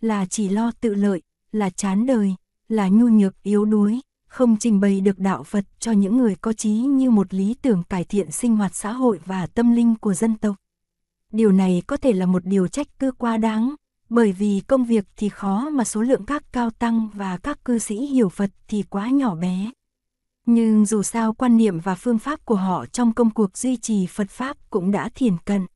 là 0.00 0.26
chỉ 0.26 0.48
lo 0.48 0.72
tự 0.80 0.94
lợi, 0.94 1.22
là 1.52 1.70
chán 1.70 2.06
đời, 2.06 2.34
là 2.68 2.88
nhu 2.88 3.08
nhược 3.08 3.42
yếu 3.42 3.64
đuối, 3.64 4.00
không 4.26 4.56
trình 4.56 4.80
bày 4.80 5.00
được 5.00 5.18
đạo 5.18 5.42
Phật 5.42 5.64
cho 5.78 5.92
những 5.92 6.16
người 6.16 6.34
có 6.40 6.52
trí 6.52 6.70
như 6.70 7.10
một 7.10 7.34
lý 7.34 7.54
tưởng 7.62 7.82
cải 7.82 8.04
thiện 8.04 8.30
sinh 8.30 8.56
hoạt 8.56 8.74
xã 8.74 8.92
hội 8.92 9.20
và 9.24 9.46
tâm 9.46 9.74
linh 9.74 9.94
của 9.96 10.14
dân 10.14 10.36
tộc. 10.36 10.56
Điều 11.32 11.52
này 11.52 11.82
có 11.86 11.96
thể 11.96 12.12
là 12.12 12.26
một 12.26 12.44
điều 12.44 12.68
trách 12.68 12.98
cứ 12.98 13.12
quá 13.12 13.36
đáng, 13.36 13.74
bởi 14.08 14.32
vì 14.32 14.60
công 14.60 14.84
việc 14.84 15.04
thì 15.16 15.28
khó 15.28 15.68
mà 15.68 15.84
số 15.84 16.02
lượng 16.02 16.24
các 16.26 16.52
cao 16.52 16.70
tăng 16.70 17.08
và 17.14 17.36
các 17.36 17.64
cư 17.64 17.78
sĩ 17.78 17.96
hiểu 17.96 18.28
Phật 18.28 18.50
thì 18.68 18.82
quá 18.82 19.10
nhỏ 19.10 19.34
bé. 19.34 19.70
Nhưng 20.46 20.86
dù 20.86 21.02
sao 21.02 21.32
quan 21.32 21.56
niệm 21.56 21.80
và 21.80 21.94
phương 21.94 22.18
pháp 22.18 22.44
của 22.44 22.54
họ 22.54 22.86
trong 22.86 23.12
công 23.12 23.30
cuộc 23.30 23.58
duy 23.58 23.76
trì 23.76 24.06
Phật 24.06 24.30
Pháp 24.30 24.56
cũng 24.70 24.90
đã 24.90 25.08
thiền 25.14 25.36
cận. 25.44 25.66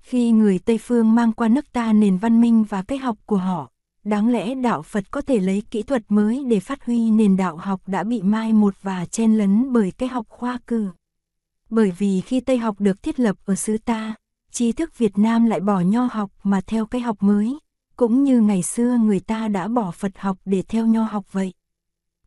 Khi 0.00 0.30
người 0.30 0.58
Tây 0.58 0.78
Phương 0.78 1.14
mang 1.14 1.32
qua 1.32 1.48
nước 1.48 1.72
ta 1.72 1.92
nền 1.92 2.16
văn 2.16 2.40
minh 2.40 2.64
và 2.64 2.82
cách 2.82 3.02
học 3.02 3.16
của 3.26 3.36
họ, 3.36 3.70
đáng 4.04 4.28
lẽ 4.28 4.54
đạo 4.54 4.82
Phật 4.82 5.10
có 5.10 5.20
thể 5.20 5.40
lấy 5.40 5.62
kỹ 5.70 5.82
thuật 5.82 6.02
mới 6.08 6.44
để 6.44 6.60
phát 6.60 6.84
huy 6.84 7.10
nền 7.10 7.36
đạo 7.36 7.56
học 7.56 7.80
đã 7.86 8.04
bị 8.04 8.22
mai 8.22 8.52
một 8.52 8.74
và 8.82 9.06
chen 9.06 9.38
lấn 9.38 9.72
bởi 9.72 9.90
cái 9.90 10.08
học 10.08 10.26
khoa 10.28 10.58
cử. 10.66 10.90
Bởi 11.70 11.92
vì 11.98 12.20
khi 12.20 12.40
Tây 12.40 12.58
học 12.58 12.76
được 12.78 13.02
thiết 13.02 13.20
lập 13.20 13.36
ở 13.44 13.54
xứ 13.54 13.78
ta, 13.84 14.14
trí 14.50 14.72
thức 14.72 14.98
Việt 14.98 15.18
Nam 15.18 15.46
lại 15.46 15.60
bỏ 15.60 15.80
nho 15.80 16.08
học 16.12 16.30
mà 16.42 16.60
theo 16.60 16.86
cái 16.86 17.00
học 17.00 17.16
mới, 17.22 17.58
cũng 17.96 18.24
như 18.24 18.40
ngày 18.40 18.62
xưa 18.62 18.96
người 18.98 19.20
ta 19.20 19.48
đã 19.48 19.68
bỏ 19.68 19.90
Phật 19.90 20.18
học 20.18 20.38
để 20.44 20.62
theo 20.62 20.86
nho 20.86 21.02
học 21.02 21.32
vậy. 21.32 21.52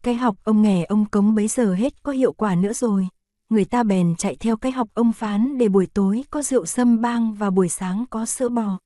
Cái 0.05 0.15
học 0.15 0.35
ông 0.43 0.61
nghè 0.61 0.83
ông 0.83 1.05
cống 1.05 1.35
bấy 1.35 1.47
giờ 1.47 1.73
hết 1.73 2.03
có 2.03 2.11
hiệu 2.11 2.33
quả 2.33 2.55
nữa 2.55 2.73
rồi. 2.73 3.07
Người 3.49 3.65
ta 3.65 3.83
bèn 3.83 4.15
chạy 4.15 4.35
theo 4.35 4.57
cái 4.57 4.71
học 4.71 4.87
ông 4.93 5.13
phán 5.13 5.57
để 5.57 5.67
buổi 5.67 5.85
tối 5.93 6.23
có 6.29 6.41
rượu 6.41 6.65
sâm 6.65 7.01
bang 7.01 7.33
và 7.33 7.49
buổi 7.49 7.69
sáng 7.69 8.05
có 8.09 8.25
sữa 8.25 8.49
bò. 8.49 8.79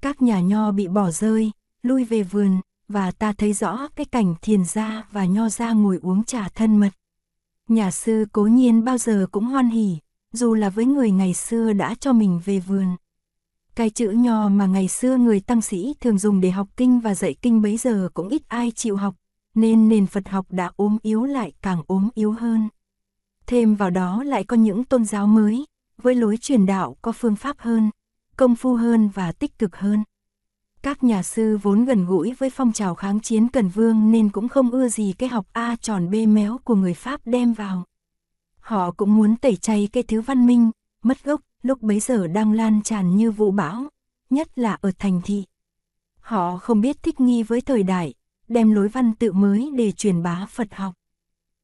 Các 0.00 0.22
nhà 0.22 0.40
nho 0.40 0.72
bị 0.72 0.88
bỏ 0.88 1.10
rơi, 1.10 1.50
lui 1.82 2.04
về 2.04 2.22
vườn, 2.22 2.60
và 2.88 3.10
ta 3.10 3.32
thấy 3.32 3.52
rõ 3.52 3.88
cái 3.96 4.06
cảnh 4.06 4.34
thiền 4.42 4.64
gia 4.64 5.06
và 5.12 5.24
nho 5.24 5.48
gia 5.48 5.72
ngồi 5.72 5.98
uống 6.02 6.24
trà 6.24 6.48
thân 6.48 6.76
mật. 6.76 6.90
Nhà 7.68 7.90
sư 7.90 8.26
cố 8.32 8.42
nhiên 8.42 8.84
bao 8.84 8.98
giờ 8.98 9.26
cũng 9.32 9.44
hoan 9.44 9.70
hỉ, 9.70 9.98
dù 10.32 10.54
là 10.54 10.70
với 10.70 10.84
người 10.84 11.10
ngày 11.10 11.34
xưa 11.34 11.72
đã 11.72 11.94
cho 12.00 12.12
mình 12.12 12.40
về 12.44 12.58
vườn. 12.58 12.86
Cái 13.74 13.90
chữ 13.90 14.10
nho 14.10 14.48
mà 14.48 14.66
ngày 14.66 14.88
xưa 14.88 15.16
người 15.16 15.40
tăng 15.40 15.62
sĩ 15.62 15.94
thường 16.00 16.18
dùng 16.18 16.40
để 16.40 16.50
học 16.50 16.68
kinh 16.76 17.00
và 17.00 17.14
dạy 17.14 17.34
kinh 17.42 17.62
bấy 17.62 17.76
giờ 17.76 18.08
cũng 18.14 18.28
ít 18.28 18.42
ai 18.48 18.70
chịu 18.70 18.96
học, 18.96 19.14
nên 19.54 19.88
nền 19.88 20.06
Phật 20.06 20.28
học 20.28 20.46
đã 20.50 20.70
ốm 20.76 20.98
yếu 21.02 21.24
lại 21.24 21.52
càng 21.62 21.82
ốm 21.86 22.08
yếu 22.14 22.32
hơn. 22.32 22.68
Thêm 23.46 23.74
vào 23.74 23.90
đó 23.90 24.22
lại 24.22 24.44
có 24.44 24.56
những 24.56 24.84
tôn 24.84 25.04
giáo 25.04 25.26
mới, 25.26 25.66
với 26.02 26.14
lối 26.14 26.36
truyền 26.36 26.66
đạo 26.66 26.96
có 27.02 27.12
phương 27.12 27.36
pháp 27.36 27.56
hơn, 27.58 27.90
công 28.36 28.56
phu 28.56 28.74
hơn 28.74 29.08
và 29.08 29.32
tích 29.32 29.58
cực 29.58 29.76
hơn. 29.76 30.04
Các 30.82 31.04
nhà 31.04 31.22
sư 31.22 31.58
vốn 31.62 31.84
gần 31.84 32.06
gũi 32.06 32.34
với 32.38 32.50
phong 32.50 32.72
trào 32.72 32.94
kháng 32.94 33.20
chiến 33.20 33.48
Cần 33.48 33.68
Vương 33.68 34.10
nên 34.10 34.30
cũng 34.30 34.48
không 34.48 34.70
ưa 34.70 34.88
gì 34.88 35.14
cái 35.18 35.28
học 35.28 35.46
A 35.52 35.76
tròn 35.76 36.10
B 36.10 36.14
méo 36.28 36.58
của 36.64 36.74
người 36.74 36.94
Pháp 36.94 37.20
đem 37.24 37.52
vào. 37.52 37.84
Họ 38.60 38.90
cũng 38.90 39.16
muốn 39.16 39.36
tẩy 39.36 39.56
chay 39.56 39.88
cái 39.92 40.02
thứ 40.02 40.20
văn 40.20 40.46
minh, 40.46 40.70
mất 41.02 41.24
gốc, 41.24 41.40
lúc 41.62 41.82
bấy 41.82 42.00
giờ 42.00 42.26
đang 42.26 42.52
lan 42.52 42.82
tràn 42.82 43.16
như 43.16 43.30
vụ 43.30 43.50
bão, 43.50 43.84
nhất 44.30 44.58
là 44.58 44.78
ở 44.80 44.90
thành 44.98 45.20
thị. 45.24 45.44
Họ 46.20 46.56
không 46.56 46.80
biết 46.80 47.02
thích 47.02 47.20
nghi 47.20 47.42
với 47.42 47.60
thời 47.60 47.82
đại, 47.82 48.14
đem 48.52 48.72
lối 48.74 48.88
văn 48.88 49.14
tự 49.14 49.32
mới 49.32 49.70
để 49.74 49.92
truyền 49.92 50.22
bá 50.22 50.46
Phật 50.50 50.74
học. 50.74 50.94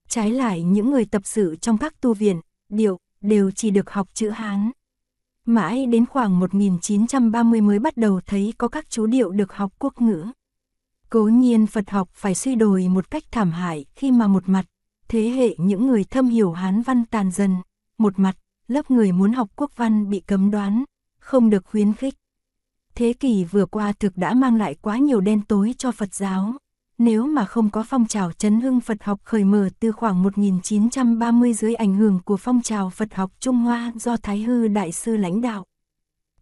Trái 0.08 0.30
lại 0.30 0.62
những 0.62 0.90
người 0.90 1.04
tập 1.04 1.22
sự 1.24 1.56
trong 1.56 1.78
các 1.78 2.00
tu 2.00 2.14
viện, 2.14 2.40
điệu, 2.68 2.98
đều 3.20 3.50
chỉ 3.50 3.70
được 3.70 3.90
học 3.90 4.08
chữ 4.14 4.30
Hán. 4.30 4.70
Mãi 5.44 5.86
đến 5.86 6.06
khoảng 6.06 6.40
1930 6.40 7.60
mới 7.60 7.78
bắt 7.78 7.96
đầu 7.96 8.20
thấy 8.26 8.54
có 8.58 8.68
các 8.68 8.90
chú 8.90 9.06
điệu 9.06 9.30
được 9.30 9.52
học 9.52 9.72
quốc 9.78 10.00
ngữ. 10.00 10.26
Cố 11.10 11.22
nhiên 11.24 11.66
Phật 11.66 11.90
học 11.90 12.08
phải 12.12 12.34
suy 12.34 12.54
đồi 12.54 12.88
một 12.88 13.10
cách 13.10 13.24
thảm 13.30 13.50
hại 13.50 13.84
khi 13.94 14.10
mà 14.10 14.26
một 14.26 14.48
mặt, 14.48 14.64
thế 15.08 15.28
hệ 15.28 15.54
những 15.58 15.86
người 15.86 16.04
thâm 16.04 16.28
hiểu 16.28 16.52
Hán 16.52 16.82
văn 16.82 17.04
tàn 17.04 17.30
dần, 17.30 17.56
một 17.98 18.18
mặt, 18.18 18.36
lớp 18.68 18.90
người 18.90 19.12
muốn 19.12 19.32
học 19.32 19.48
quốc 19.56 19.70
văn 19.76 20.10
bị 20.10 20.20
cấm 20.20 20.50
đoán, 20.50 20.84
không 21.20 21.50
được 21.50 21.64
khuyến 21.66 21.92
khích. 21.92 22.14
Thế 22.94 23.12
kỷ 23.12 23.44
vừa 23.44 23.66
qua 23.66 23.92
thực 23.92 24.16
đã 24.16 24.34
mang 24.34 24.56
lại 24.56 24.74
quá 24.74 24.98
nhiều 24.98 25.20
đen 25.20 25.42
tối 25.48 25.74
cho 25.78 25.92
Phật 25.92 26.14
giáo. 26.14 26.54
Nếu 26.98 27.26
mà 27.26 27.44
không 27.44 27.70
có 27.70 27.82
phong 27.82 28.06
trào 28.06 28.32
chấn 28.32 28.60
hưng 28.60 28.80
Phật 28.80 29.02
học 29.02 29.20
khởi 29.24 29.44
mở 29.44 29.68
từ 29.80 29.92
khoảng 29.92 30.22
1930 30.22 31.54
dưới 31.54 31.74
ảnh 31.74 31.94
hưởng 31.94 32.20
của 32.24 32.36
phong 32.36 32.62
trào 32.62 32.90
Phật 32.90 33.14
học 33.14 33.32
Trung 33.40 33.56
Hoa 33.56 33.92
do 33.96 34.16
Thái 34.16 34.42
Hư 34.42 34.68
Đại 34.68 34.92
sư 34.92 35.16
lãnh 35.16 35.40
đạo. 35.40 35.64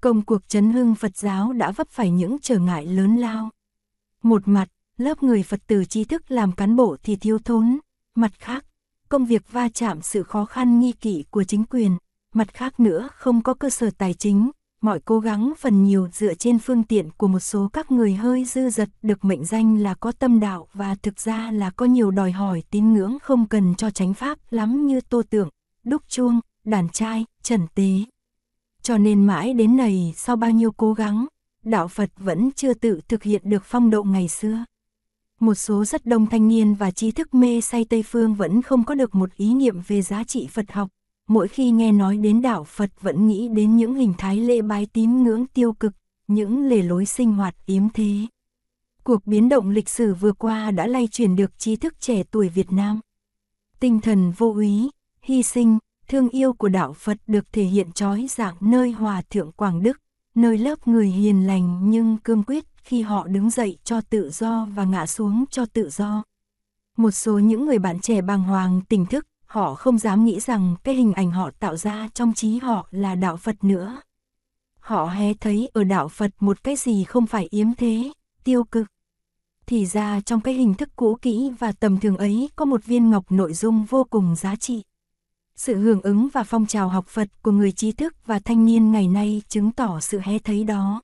Công 0.00 0.22
cuộc 0.22 0.48
chấn 0.48 0.72
hưng 0.72 0.94
Phật 0.94 1.16
giáo 1.16 1.52
đã 1.52 1.70
vấp 1.70 1.88
phải 1.88 2.10
những 2.10 2.36
trở 2.42 2.58
ngại 2.58 2.86
lớn 2.86 3.16
lao. 3.16 3.50
Một 4.22 4.48
mặt, 4.48 4.68
lớp 4.96 5.22
người 5.22 5.42
Phật 5.42 5.60
tử 5.66 5.84
trí 5.84 6.04
thức 6.04 6.30
làm 6.30 6.52
cán 6.52 6.76
bộ 6.76 6.96
thì 7.02 7.16
thiếu 7.16 7.38
thốn, 7.38 7.78
mặt 8.14 8.32
khác, 8.38 8.64
công 9.08 9.26
việc 9.26 9.52
va 9.52 9.68
chạm 9.68 10.02
sự 10.02 10.22
khó 10.22 10.44
khăn 10.44 10.80
nghi 10.80 10.92
kỵ 10.92 11.24
của 11.30 11.44
chính 11.44 11.64
quyền, 11.64 11.96
mặt 12.34 12.54
khác 12.54 12.80
nữa 12.80 13.08
không 13.12 13.42
có 13.42 13.54
cơ 13.54 13.70
sở 13.70 13.90
tài 13.98 14.14
chính, 14.14 14.50
mọi 14.86 15.00
cố 15.04 15.20
gắng 15.20 15.52
phần 15.58 15.84
nhiều 15.84 16.08
dựa 16.12 16.34
trên 16.34 16.58
phương 16.58 16.82
tiện 16.82 17.10
của 17.10 17.28
một 17.28 17.40
số 17.40 17.68
các 17.72 17.92
người 17.92 18.14
hơi 18.14 18.44
dư 18.44 18.70
dật 18.70 18.88
được 19.02 19.24
mệnh 19.24 19.44
danh 19.44 19.78
là 19.78 19.94
có 19.94 20.12
tâm 20.12 20.40
đạo 20.40 20.68
và 20.72 20.94
thực 20.94 21.20
ra 21.20 21.50
là 21.50 21.70
có 21.70 21.86
nhiều 21.86 22.10
đòi 22.10 22.30
hỏi 22.32 22.62
tín 22.70 22.92
ngưỡng 22.92 23.18
không 23.22 23.46
cần 23.46 23.74
cho 23.74 23.90
chánh 23.90 24.14
pháp 24.14 24.38
lắm 24.50 24.86
như 24.86 25.00
tô 25.00 25.22
tượng, 25.30 25.48
đúc 25.84 26.02
chuông, 26.08 26.40
đàn 26.64 26.88
trai, 26.88 27.24
trần 27.42 27.60
tế. 27.74 27.90
Cho 28.82 28.98
nên 28.98 29.24
mãi 29.24 29.54
đến 29.54 29.76
này 29.76 30.12
sau 30.16 30.36
bao 30.36 30.50
nhiêu 30.50 30.72
cố 30.72 30.92
gắng, 30.92 31.26
đạo 31.62 31.88
Phật 31.88 32.10
vẫn 32.16 32.50
chưa 32.52 32.74
tự 32.74 33.00
thực 33.08 33.22
hiện 33.22 33.42
được 33.44 33.62
phong 33.64 33.90
độ 33.90 34.02
ngày 34.02 34.28
xưa. 34.28 34.64
Một 35.40 35.54
số 35.54 35.84
rất 35.84 36.06
đông 36.06 36.26
thanh 36.26 36.48
niên 36.48 36.74
và 36.74 36.90
trí 36.90 37.10
thức 37.10 37.34
mê 37.34 37.60
say 37.60 37.84
Tây 37.84 38.02
Phương 38.02 38.34
vẫn 38.34 38.62
không 38.62 38.84
có 38.84 38.94
được 38.94 39.14
một 39.14 39.30
ý 39.36 39.54
niệm 39.54 39.80
về 39.86 40.02
giá 40.02 40.24
trị 40.24 40.48
Phật 40.50 40.72
học, 40.72 40.88
mỗi 41.28 41.48
khi 41.48 41.70
nghe 41.70 41.92
nói 41.92 42.16
đến 42.16 42.42
đạo 42.42 42.64
Phật 42.64 42.90
vẫn 43.00 43.26
nghĩ 43.26 43.48
đến 43.48 43.76
những 43.76 43.94
hình 43.94 44.14
thái 44.18 44.36
lễ 44.36 44.62
bái 44.62 44.86
tín 44.86 45.22
ngưỡng 45.22 45.46
tiêu 45.46 45.72
cực, 45.72 45.92
những 46.28 46.68
lề 46.68 46.82
lối 46.82 47.06
sinh 47.06 47.32
hoạt 47.32 47.54
yếm 47.66 47.88
thế. 47.88 48.26
Cuộc 49.04 49.26
biến 49.26 49.48
động 49.48 49.70
lịch 49.70 49.88
sử 49.88 50.14
vừa 50.14 50.32
qua 50.32 50.70
đã 50.70 50.86
lay 50.86 51.08
chuyển 51.10 51.36
được 51.36 51.58
trí 51.58 51.76
thức 51.76 52.00
trẻ 52.00 52.22
tuổi 52.30 52.48
Việt 52.48 52.72
Nam. 52.72 53.00
Tinh 53.80 54.00
thần 54.00 54.30
vô 54.30 54.52
úy, 54.52 54.90
hy 55.22 55.42
sinh, 55.42 55.78
thương 56.08 56.28
yêu 56.28 56.52
của 56.52 56.68
đạo 56.68 56.92
Phật 56.92 57.18
được 57.26 57.52
thể 57.52 57.62
hiện 57.62 57.92
trói 57.92 58.26
dạng 58.30 58.54
nơi 58.60 58.90
Hòa 58.90 59.22
Thượng 59.30 59.52
Quảng 59.52 59.82
Đức, 59.82 60.00
nơi 60.34 60.58
lớp 60.58 60.88
người 60.88 61.06
hiền 61.08 61.46
lành 61.46 61.90
nhưng 61.90 62.18
cương 62.18 62.42
quyết 62.42 62.64
khi 62.76 63.02
họ 63.02 63.26
đứng 63.26 63.50
dậy 63.50 63.78
cho 63.84 64.00
tự 64.00 64.30
do 64.30 64.68
và 64.74 64.84
ngã 64.84 65.06
xuống 65.06 65.44
cho 65.50 65.66
tự 65.66 65.90
do. 65.90 66.22
Một 66.96 67.10
số 67.10 67.38
những 67.38 67.66
người 67.66 67.78
bạn 67.78 68.00
trẻ 68.00 68.20
bàng 68.20 68.42
hoàng 68.42 68.80
tỉnh 68.88 69.06
thức, 69.06 69.26
họ 69.46 69.74
không 69.74 69.98
dám 69.98 70.24
nghĩ 70.24 70.40
rằng 70.40 70.76
cái 70.84 70.94
hình 70.94 71.12
ảnh 71.12 71.30
họ 71.30 71.50
tạo 71.58 71.76
ra 71.76 72.08
trong 72.14 72.34
trí 72.34 72.58
họ 72.58 72.88
là 72.90 73.14
đạo 73.14 73.36
Phật 73.36 73.64
nữa. 73.64 74.00
Họ 74.78 75.06
hé 75.06 75.34
thấy 75.34 75.70
ở 75.72 75.84
đạo 75.84 76.08
Phật 76.08 76.30
một 76.40 76.64
cái 76.64 76.76
gì 76.76 77.04
không 77.04 77.26
phải 77.26 77.48
yếm 77.50 77.74
thế, 77.74 78.12
tiêu 78.44 78.64
cực. 78.64 78.86
Thì 79.66 79.86
ra 79.86 80.20
trong 80.20 80.40
cái 80.40 80.54
hình 80.54 80.74
thức 80.74 80.88
cũ 80.96 81.18
kỹ 81.22 81.50
và 81.58 81.72
tầm 81.72 82.00
thường 82.00 82.16
ấy 82.16 82.50
có 82.56 82.64
một 82.64 82.84
viên 82.84 83.10
ngọc 83.10 83.32
nội 83.32 83.54
dung 83.54 83.84
vô 83.84 84.04
cùng 84.10 84.36
giá 84.36 84.56
trị. 84.56 84.82
Sự 85.56 85.78
hưởng 85.78 86.02
ứng 86.02 86.28
và 86.32 86.44
phong 86.44 86.66
trào 86.66 86.88
học 86.88 87.06
Phật 87.08 87.28
của 87.42 87.50
người 87.50 87.72
trí 87.72 87.92
thức 87.92 88.14
và 88.26 88.38
thanh 88.38 88.66
niên 88.66 88.92
ngày 88.92 89.08
nay 89.08 89.42
chứng 89.48 89.72
tỏ 89.72 90.00
sự 90.00 90.20
hé 90.24 90.38
thấy 90.38 90.64
đó. 90.64 91.02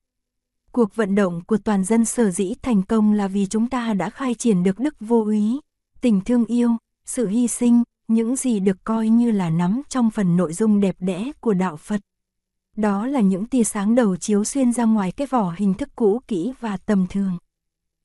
Cuộc 0.73 0.97
vận 0.97 1.15
động 1.15 1.41
của 1.47 1.57
toàn 1.57 1.85
dân 1.85 2.05
sở 2.05 2.31
dĩ 2.31 2.55
thành 2.63 2.83
công 2.83 3.13
là 3.13 3.29
vì 3.29 3.47
chúng 3.47 3.69
ta 3.69 3.95
đã 3.95 4.11
khai 4.11 4.35
triển 4.35 4.63
được 4.63 4.79
đức 4.79 4.95
vô 5.01 5.25
úy, 5.25 5.61
tình 6.01 6.21
thương 6.21 6.45
yêu, 6.45 6.77
sự 7.07 7.29
hy 7.29 7.49
sinh, 7.49 7.83
những 8.09 8.37
gì 8.37 8.61
được 8.61 8.77
coi 8.85 9.09
như 9.09 9.31
là 9.31 9.51
nắm 9.51 9.83
trong 9.89 10.11
phần 10.11 10.37
nội 10.37 10.53
dung 10.53 10.81
đẹp 10.81 10.97
đẽ 10.99 11.33
của 11.41 11.55
đạo 11.55 11.77
Phật. 11.77 12.01
Đó 12.77 13.07
là 13.07 13.21
những 13.21 13.47
tia 13.47 13.65
sáng 13.65 13.95
đầu 13.95 14.17
chiếu 14.17 14.45
xuyên 14.45 14.73
ra 14.73 14.85
ngoài 14.85 15.13
cái 15.13 15.27
vỏ 15.27 15.55
hình 15.57 15.75
thức 15.75 15.89
cũ 15.97 16.21
kỹ 16.29 16.53
và 16.61 16.77
tầm 16.77 17.07
thường. 17.11 17.39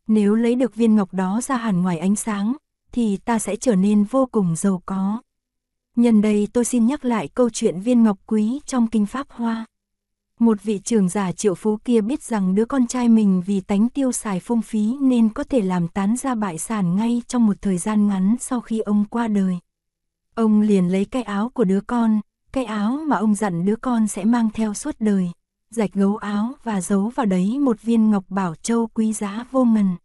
Nếu 0.07 0.35
lấy 0.35 0.55
được 0.55 0.75
viên 0.75 0.95
ngọc 0.95 1.13
đó 1.13 1.41
ra 1.43 1.57
hẳn 1.57 1.81
ngoài 1.81 1.99
ánh 1.99 2.15
sáng, 2.15 2.53
thì 2.91 3.17
ta 3.17 3.39
sẽ 3.39 3.55
trở 3.55 3.75
nên 3.75 4.03
vô 4.03 4.25
cùng 4.31 4.55
giàu 4.55 4.81
có. 4.85 5.21
Nhân 5.95 6.21
đây 6.21 6.47
tôi 6.53 6.65
xin 6.65 6.85
nhắc 6.85 7.05
lại 7.05 7.27
câu 7.27 7.49
chuyện 7.49 7.79
viên 7.79 8.03
ngọc 8.03 8.17
quý 8.25 8.59
trong 8.65 8.87
Kinh 8.87 9.05
Pháp 9.05 9.27
Hoa. 9.29 9.65
Một 10.39 10.63
vị 10.63 10.79
trưởng 10.83 11.09
giả 11.09 11.31
triệu 11.31 11.55
phú 11.55 11.77
kia 11.85 12.01
biết 12.01 12.23
rằng 12.23 12.55
đứa 12.55 12.65
con 12.65 12.87
trai 12.87 13.09
mình 13.09 13.43
vì 13.45 13.61
tánh 13.61 13.89
tiêu 13.89 14.11
xài 14.11 14.39
phung 14.39 14.61
phí 14.61 14.95
nên 15.01 15.29
có 15.29 15.43
thể 15.43 15.61
làm 15.61 15.87
tán 15.87 16.15
ra 16.17 16.35
bại 16.35 16.57
sản 16.57 16.95
ngay 16.95 17.21
trong 17.27 17.45
một 17.45 17.57
thời 17.61 17.77
gian 17.77 18.07
ngắn 18.07 18.35
sau 18.39 18.61
khi 18.61 18.79
ông 18.79 19.05
qua 19.09 19.27
đời. 19.27 19.57
Ông 20.37 20.61
liền 20.61 20.91
lấy 20.91 21.05
cái 21.05 21.23
áo 21.23 21.49
của 21.49 21.63
đứa 21.63 21.81
con, 21.81 22.21
cái 22.51 22.65
áo 22.65 22.99
mà 23.07 23.17
ông 23.17 23.35
dặn 23.35 23.65
đứa 23.65 23.75
con 23.75 24.07
sẽ 24.07 24.25
mang 24.25 24.49
theo 24.53 24.73
suốt 24.73 24.95
đời, 24.99 25.31
rạch 25.69 25.93
gấu 25.93 26.17
áo 26.17 26.53
và 26.63 26.81
giấu 26.81 27.11
vào 27.15 27.25
đấy 27.25 27.59
một 27.59 27.81
viên 27.81 28.11
ngọc 28.11 28.23
bảo 28.29 28.55
châu 28.55 28.87
quý 28.87 29.13
giá 29.13 29.45
vô 29.51 29.65
ngần. 29.65 29.95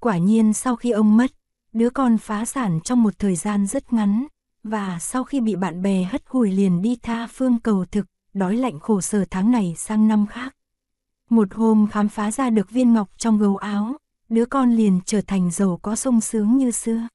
Quả 0.00 0.18
nhiên 0.18 0.52
sau 0.52 0.76
khi 0.76 0.90
ông 0.90 1.16
mất, 1.16 1.32
đứa 1.72 1.90
con 1.90 2.18
phá 2.18 2.44
sản 2.44 2.80
trong 2.84 3.02
một 3.02 3.18
thời 3.18 3.36
gian 3.36 3.66
rất 3.66 3.92
ngắn, 3.92 4.26
và 4.64 4.98
sau 4.98 5.24
khi 5.24 5.40
bị 5.40 5.56
bạn 5.56 5.82
bè 5.82 6.02
hất 6.02 6.22
hủi 6.26 6.52
liền 6.52 6.82
đi 6.82 6.96
tha 7.02 7.26
phương 7.26 7.58
cầu 7.58 7.84
thực, 7.84 8.06
đói 8.34 8.56
lạnh 8.56 8.80
khổ 8.80 9.00
sở 9.00 9.24
tháng 9.30 9.50
này 9.50 9.74
sang 9.76 10.08
năm 10.08 10.26
khác. 10.26 10.56
Một 11.30 11.54
hôm 11.54 11.86
khám 11.90 12.08
phá 12.08 12.30
ra 12.30 12.50
được 12.50 12.70
viên 12.70 12.92
ngọc 12.92 13.08
trong 13.16 13.38
gấu 13.38 13.56
áo, 13.56 13.96
đứa 14.28 14.46
con 14.46 14.72
liền 14.72 15.00
trở 15.06 15.20
thành 15.20 15.50
giàu 15.50 15.78
có 15.82 15.96
sung 15.96 16.20
sướng 16.20 16.56
như 16.56 16.70
xưa. 16.70 17.08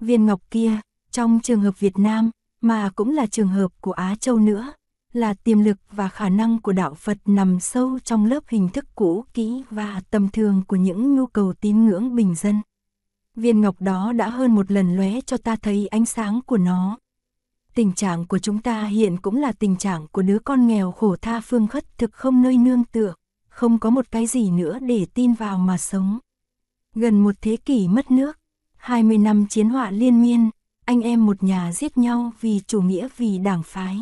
Viên 0.00 0.26
ngọc 0.26 0.40
kia, 0.50 0.80
trong 1.18 1.40
trường 1.40 1.60
hợp 1.60 1.80
Việt 1.80 1.98
Nam, 1.98 2.30
mà 2.60 2.90
cũng 2.94 3.10
là 3.14 3.26
trường 3.26 3.48
hợp 3.48 3.72
của 3.80 3.92
Á 3.92 4.14
Châu 4.20 4.38
nữa, 4.38 4.72
là 5.12 5.34
tiềm 5.34 5.58
lực 5.60 5.76
và 5.90 6.08
khả 6.08 6.28
năng 6.28 6.60
của 6.60 6.72
đạo 6.72 6.94
Phật 6.94 7.18
nằm 7.26 7.60
sâu 7.60 7.98
trong 8.04 8.26
lớp 8.26 8.44
hình 8.48 8.68
thức 8.68 8.84
cũ 8.94 9.24
kỹ 9.34 9.62
và 9.70 10.00
tầm 10.10 10.28
thường 10.28 10.62
của 10.66 10.76
những 10.76 11.16
nhu 11.16 11.26
cầu 11.26 11.52
tín 11.52 11.86
ngưỡng 11.86 12.14
bình 12.14 12.34
dân. 12.34 12.62
Viên 13.36 13.60
ngọc 13.60 13.80
đó 13.80 14.12
đã 14.12 14.28
hơn 14.28 14.54
một 14.54 14.70
lần 14.70 14.96
lóe 14.96 15.20
cho 15.26 15.36
ta 15.36 15.56
thấy 15.56 15.86
ánh 15.86 16.06
sáng 16.06 16.40
của 16.46 16.56
nó. 16.56 16.98
Tình 17.74 17.92
trạng 17.92 18.26
của 18.26 18.38
chúng 18.38 18.58
ta 18.58 18.84
hiện 18.84 19.16
cũng 19.16 19.36
là 19.36 19.52
tình 19.52 19.76
trạng 19.76 20.06
của 20.08 20.22
đứa 20.22 20.38
con 20.38 20.66
nghèo 20.66 20.92
khổ 20.92 21.16
tha 21.16 21.40
phương 21.40 21.66
khất 21.66 21.98
thực 21.98 22.12
không 22.12 22.42
nơi 22.42 22.56
nương 22.56 22.84
tựa, 22.84 23.14
không 23.48 23.78
có 23.78 23.90
một 23.90 24.06
cái 24.10 24.26
gì 24.26 24.50
nữa 24.50 24.78
để 24.82 25.06
tin 25.14 25.32
vào 25.32 25.58
mà 25.58 25.78
sống. 25.78 26.18
Gần 26.94 27.20
một 27.20 27.34
thế 27.40 27.56
kỷ 27.56 27.88
mất 27.88 28.10
nước, 28.10 28.38
20 28.76 29.18
năm 29.18 29.46
chiến 29.46 29.68
họa 29.68 29.90
liên 29.90 30.22
miên, 30.22 30.50
anh 30.88 31.00
em 31.02 31.26
một 31.26 31.42
nhà 31.42 31.72
giết 31.72 31.98
nhau 31.98 32.32
vì 32.40 32.60
chủ 32.66 32.82
nghĩa 32.82 33.08
vì 33.16 33.38
đảng 33.38 33.62
phái. 33.62 33.98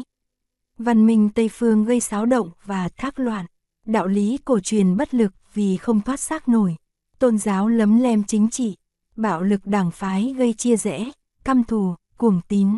Văn 0.78 1.06
minh 1.06 1.28
Tây 1.34 1.48
Phương 1.52 1.84
gây 1.84 2.00
xáo 2.00 2.26
động 2.26 2.50
và 2.64 2.88
thác 2.96 3.18
loạn, 3.18 3.46
đạo 3.86 4.06
lý 4.06 4.38
cổ 4.44 4.60
truyền 4.60 4.96
bất 4.96 5.14
lực 5.14 5.32
vì 5.54 5.76
không 5.76 6.00
thoát 6.00 6.20
xác 6.20 6.48
nổi, 6.48 6.76
tôn 7.18 7.38
giáo 7.38 7.68
lấm 7.68 7.98
lem 7.98 8.24
chính 8.24 8.50
trị, 8.50 8.76
bạo 9.16 9.42
lực 9.42 9.66
đảng 9.66 9.90
phái 9.90 10.34
gây 10.38 10.52
chia 10.52 10.76
rẽ, 10.76 11.10
căm 11.44 11.64
thù, 11.64 11.94
cuồng 12.16 12.40
tín. 12.48 12.68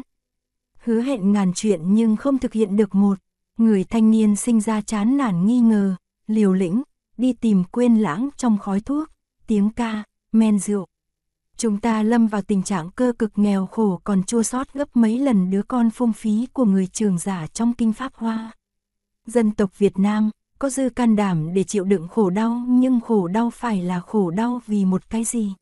Hứa 0.85 1.01
hẹn 1.01 1.33
ngàn 1.33 1.53
chuyện 1.55 1.95
nhưng 1.95 2.17
không 2.17 2.39
thực 2.39 2.53
hiện 2.53 2.77
được 2.77 2.95
một, 2.95 3.19
người 3.57 3.85
thanh 3.85 4.11
niên 4.11 4.37
sinh 4.37 4.61
ra 4.61 4.81
chán 4.81 5.17
nản 5.17 5.47
nghi 5.47 5.61
ngờ, 5.61 5.97
liều 6.27 6.53
lĩnh, 6.53 6.83
đi 7.17 7.33
tìm 7.33 7.65
quên 7.65 7.97
lãng 7.97 8.29
trong 8.37 8.59
khói 8.59 8.81
thuốc, 8.81 9.09
tiếng 9.47 9.71
ca, 9.71 10.05
men 10.33 10.59
rượu. 10.59 10.87
Chúng 11.61 11.81
ta 11.81 12.03
lâm 12.03 12.27
vào 12.27 12.43
tình 12.43 12.63
trạng 12.63 12.91
cơ 12.91 13.13
cực 13.19 13.33
nghèo 13.37 13.67
khổ 13.67 14.01
còn 14.05 14.23
chua 14.23 14.43
sót 14.43 14.73
gấp 14.75 14.97
mấy 14.97 15.19
lần 15.19 15.51
đứa 15.51 15.63
con 15.63 15.91
phung 15.91 16.13
phí 16.13 16.47
của 16.53 16.65
người 16.65 16.87
trường 16.87 17.19
giả 17.19 17.47
trong 17.47 17.75
kinh 17.75 17.93
Pháp 17.93 18.15
Hoa. 18.15 18.53
Dân 19.27 19.51
tộc 19.51 19.79
Việt 19.79 19.99
Nam 19.99 20.31
có 20.59 20.71
dư 20.71 20.89
can 20.89 21.17
đảm 21.17 21.55
để 21.55 21.65
chịu 21.65 21.85
đựng 21.85 22.09
khổ 22.09 22.31
đau 22.31 22.65
nhưng 22.69 23.01
khổ 23.01 23.29
đau 23.29 23.51
phải 23.51 23.83
là 23.83 24.01
khổ 24.01 24.31
đau 24.31 24.61
vì 24.67 24.85
một 24.85 25.11
cái 25.11 25.25
gì? 25.25 25.53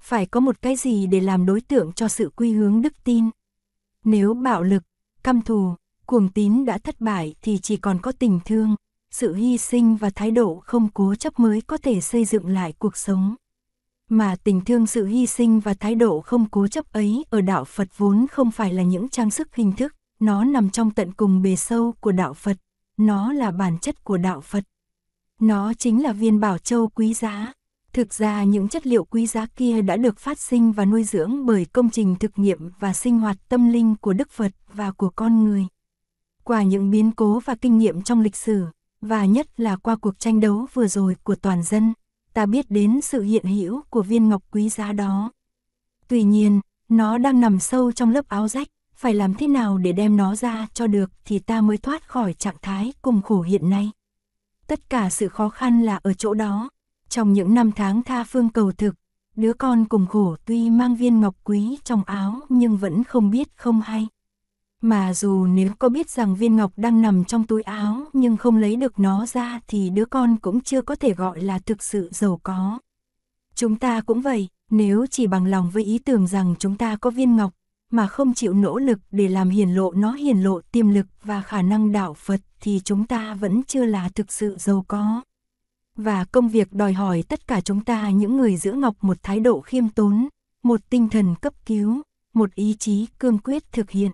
Phải 0.00 0.26
có 0.26 0.40
một 0.40 0.62
cái 0.62 0.76
gì 0.76 1.06
để 1.06 1.20
làm 1.20 1.46
đối 1.46 1.60
tượng 1.60 1.92
cho 1.92 2.08
sự 2.08 2.30
quy 2.36 2.52
hướng 2.52 2.82
đức 2.82 3.04
tin. 3.04 3.30
Nếu 4.04 4.34
bạo 4.34 4.62
lực, 4.62 4.82
căm 5.22 5.42
thù, 5.42 5.74
cuồng 6.06 6.28
tín 6.28 6.64
đã 6.64 6.78
thất 6.78 7.00
bại 7.00 7.34
thì 7.42 7.58
chỉ 7.58 7.76
còn 7.76 7.98
có 8.02 8.12
tình 8.12 8.40
thương, 8.44 8.76
sự 9.10 9.34
hy 9.34 9.58
sinh 9.58 9.96
và 9.96 10.10
thái 10.10 10.30
độ 10.30 10.62
không 10.64 10.88
cố 10.94 11.14
chấp 11.14 11.40
mới 11.40 11.60
có 11.60 11.76
thể 11.76 12.00
xây 12.00 12.24
dựng 12.24 12.48
lại 12.48 12.72
cuộc 12.78 12.96
sống. 12.96 13.34
Mà 14.08 14.36
tình 14.44 14.60
thương 14.64 14.86
sự 14.86 15.06
hy 15.06 15.26
sinh 15.26 15.60
và 15.60 15.74
thái 15.74 15.94
độ 15.94 16.20
không 16.20 16.46
cố 16.50 16.68
chấp 16.68 16.92
ấy 16.92 17.24
ở 17.30 17.40
đạo 17.40 17.64
Phật 17.64 17.88
vốn 17.96 18.26
không 18.32 18.50
phải 18.50 18.72
là 18.72 18.82
những 18.82 19.08
trang 19.08 19.30
sức 19.30 19.54
hình 19.54 19.72
thức, 19.72 19.94
nó 20.20 20.44
nằm 20.44 20.70
trong 20.70 20.90
tận 20.90 21.12
cùng 21.12 21.42
bề 21.42 21.56
sâu 21.56 21.94
của 22.00 22.12
đạo 22.12 22.34
Phật, 22.34 22.56
nó 22.96 23.32
là 23.32 23.50
bản 23.50 23.78
chất 23.78 24.04
của 24.04 24.16
đạo 24.16 24.40
Phật. 24.40 24.64
Nó 25.40 25.74
chính 25.74 26.02
là 26.02 26.12
viên 26.12 26.40
bảo 26.40 26.58
châu 26.58 26.88
quý 26.88 27.14
giá. 27.14 27.52
Thực 27.92 28.14
ra 28.14 28.44
những 28.44 28.68
chất 28.68 28.86
liệu 28.86 29.04
quý 29.04 29.26
giá 29.26 29.46
kia 29.56 29.82
đã 29.82 29.96
được 29.96 30.18
phát 30.18 30.38
sinh 30.38 30.72
và 30.72 30.84
nuôi 30.84 31.04
dưỡng 31.04 31.46
bởi 31.46 31.64
công 31.64 31.90
trình 31.90 32.16
thực 32.16 32.38
nghiệm 32.38 32.70
và 32.80 32.92
sinh 32.92 33.18
hoạt 33.18 33.36
tâm 33.48 33.68
linh 33.72 33.94
của 33.96 34.12
Đức 34.12 34.30
Phật 34.30 34.52
và 34.72 34.90
của 34.90 35.10
con 35.16 35.44
người. 35.44 35.66
Qua 36.44 36.62
những 36.62 36.90
biến 36.90 37.12
cố 37.12 37.40
và 37.40 37.54
kinh 37.54 37.78
nghiệm 37.78 38.02
trong 38.02 38.20
lịch 38.20 38.36
sử, 38.36 38.64
và 39.00 39.24
nhất 39.24 39.60
là 39.60 39.76
qua 39.76 39.96
cuộc 39.96 40.18
tranh 40.18 40.40
đấu 40.40 40.66
vừa 40.74 40.88
rồi 40.88 41.16
của 41.22 41.34
toàn 41.34 41.62
dân, 41.62 41.92
ta 42.38 42.46
biết 42.46 42.70
đến 42.70 43.00
sự 43.00 43.22
hiện 43.22 43.44
hữu 43.44 43.82
của 43.90 44.02
viên 44.02 44.28
ngọc 44.28 44.42
quý 44.50 44.68
giá 44.68 44.92
đó. 44.92 45.32
Tuy 46.08 46.22
nhiên, 46.22 46.60
nó 46.88 47.18
đang 47.18 47.40
nằm 47.40 47.58
sâu 47.58 47.92
trong 47.92 48.10
lớp 48.10 48.28
áo 48.28 48.48
rách, 48.48 48.68
phải 48.94 49.14
làm 49.14 49.34
thế 49.34 49.48
nào 49.48 49.78
để 49.78 49.92
đem 49.92 50.16
nó 50.16 50.34
ra 50.34 50.66
cho 50.74 50.86
được 50.86 51.10
thì 51.24 51.38
ta 51.38 51.60
mới 51.60 51.78
thoát 51.78 52.08
khỏi 52.08 52.34
trạng 52.34 52.56
thái 52.62 52.92
cùng 53.02 53.22
khổ 53.22 53.42
hiện 53.42 53.70
nay. 53.70 53.90
Tất 54.66 54.90
cả 54.90 55.10
sự 55.10 55.28
khó 55.28 55.48
khăn 55.48 55.82
là 55.82 56.00
ở 56.02 56.14
chỗ 56.14 56.34
đó. 56.34 56.70
Trong 57.08 57.32
những 57.32 57.54
năm 57.54 57.72
tháng 57.72 58.02
tha 58.02 58.24
phương 58.24 58.48
cầu 58.48 58.72
thực, 58.72 58.94
đứa 59.36 59.52
con 59.52 59.84
cùng 59.84 60.06
khổ 60.06 60.36
tuy 60.44 60.70
mang 60.70 60.96
viên 60.96 61.20
ngọc 61.20 61.34
quý 61.44 61.78
trong 61.84 62.04
áo 62.04 62.40
nhưng 62.48 62.76
vẫn 62.76 63.04
không 63.04 63.30
biết 63.30 63.48
không 63.56 63.80
hay. 63.80 64.06
Mà 64.82 65.14
dù 65.14 65.46
nếu 65.46 65.70
có 65.78 65.88
biết 65.88 66.10
rằng 66.10 66.36
viên 66.36 66.56
ngọc 66.56 66.72
đang 66.76 67.02
nằm 67.02 67.24
trong 67.24 67.46
túi 67.46 67.62
áo 67.62 68.04
nhưng 68.12 68.36
không 68.36 68.56
lấy 68.56 68.76
được 68.76 68.98
nó 68.98 69.26
ra 69.26 69.60
thì 69.68 69.90
đứa 69.90 70.04
con 70.04 70.36
cũng 70.36 70.60
chưa 70.60 70.82
có 70.82 70.94
thể 70.94 71.14
gọi 71.14 71.40
là 71.40 71.58
thực 71.58 71.82
sự 71.82 72.08
giàu 72.12 72.40
có. 72.42 72.78
Chúng 73.54 73.76
ta 73.76 74.00
cũng 74.00 74.20
vậy, 74.20 74.48
nếu 74.70 75.06
chỉ 75.10 75.26
bằng 75.26 75.46
lòng 75.46 75.70
với 75.70 75.84
ý 75.84 75.98
tưởng 75.98 76.26
rằng 76.26 76.54
chúng 76.58 76.76
ta 76.76 76.96
có 76.96 77.10
viên 77.10 77.36
ngọc, 77.36 77.52
mà 77.90 78.06
không 78.06 78.34
chịu 78.34 78.54
nỗ 78.54 78.78
lực 78.78 78.98
để 79.10 79.28
làm 79.28 79.48
hiển 79.50 79.70
lộ 79.70 79.92
nó 79.92 80.12
hiển 80.12 80.38
lộ 80.38 80.60
tiềm 80.72 80.88
lực 80.88 81.06
và 81.22 81.42
khả 81.42 81.62
năng 81.62 81.92
đạo 81.92 82.14
Phật 82.14 82.40
thì 82.60 82.80
chúng 82.84 83.06
ta 83.06 83.34
vẫn 83.34 83.62
chưa 83.62 83.84
là 83.84 84.08
thực 84.08 84.32
sự 84.32 84.56
giàu 84.58 84.84
có. 84.88 85.22
Và 85.96 86.24
công 86.24 86.48
việc 86.48 86.72
đòi 86.72 86.92
hỏi 86.92 87.24
tất 87.28 87.46
cả 87.46 87.60
chúng 87.60 87.84
ta 87.84 88.10
những 88.10 88.36
người 88.36 88.56
giữ 88.56 88.72
ngọc 88.72 88.96
một 89.00 89.16
thái 89.22 89.40
độ 89.40 89.60
khiêm 89.60 89.88
tốn, 89.88 90.28
một 90.62 90.80
tinh 90.90 91.08
thần 91.08 91.34
cấp 91.34 91.52
cứu, 91.66 92.02
một 92.34 92.54
ý 92.54 92.76
chí 92.78 93.06
cương 93.18 93.38
quyết 93.38 93.72
thực 93.72 93.90
hiện. 93.90 94.10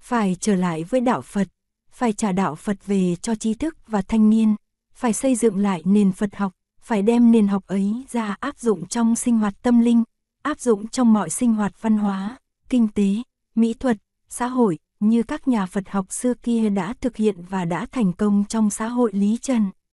Phải 0.00 0.36
trở 0.40 0.54
lại 0.54 0.84
với 0.84 1.00
đạo 1.00 1.20
Phật, 1.20 1.48
phải 1.90 2.12
trả 2.12 2.32
đạo 2.32 2.54
Phật 2.54 2.86
về 2.86 3.16
cho 3.22 3.34
trí 3.34 3.54
thức 3.54 3.76
và 3.86 4.02
thanh 4.02 4.30
niên, 4.30 4.54
phải 4.94 5.12
xây 5.12 5.34
dựng 5.34 5.58
lại 5.58 5.82
nền 5.84 6.12
Phật 6.12 6.36
học, 6.36 6.52
phải 6.80 7.02
đem 7.02 7.32
nền 7.32 7.48
học 7.48 7.66
ấy 7.66 8.04
ra 8.10 8.36
áp 8.40 8.58
dụng 8.58 8.86
trong 8.86 9.16
sinh 9.16 9.38
hoạt 9.38 9.54
tâm 9.62 9.80
linh, 9.80 10.04
áp 10.42 10.60
dụng 10.60 10.88
trong 10.88 11.12
mọi 11.12 11.30
sinh 11.30 11.54
hoạt 11.54 11.82
văn 11.82 11.98
hóa, 11.98 12.38
kinh 12.68 12.88
tế, 12.88 13.14
mỹ 13.54 13.74
thuật, 13.74 13.96
xã 14.28 14.46
hội, 14.46 14.78
như 15.00 15.22
các 15.22 15.48
nhà 15.48 15.66
Phật 15.66 15.88
học 15.88 16.12
xưa 16.12 16.34
kia 16.34 16.70
đã 16.70 16.94
thực 17.00 17.16
hiện 17.16 17.36
và 17.48 17.64
đã 17.64 17.86
thành 17.92 18.12
công 18.12 18.44
trong 18.48 18.70
xã 18.70 18.88
hội 18.88 19.10
Lý 19.14 19.38
Trần. 19.42 19.70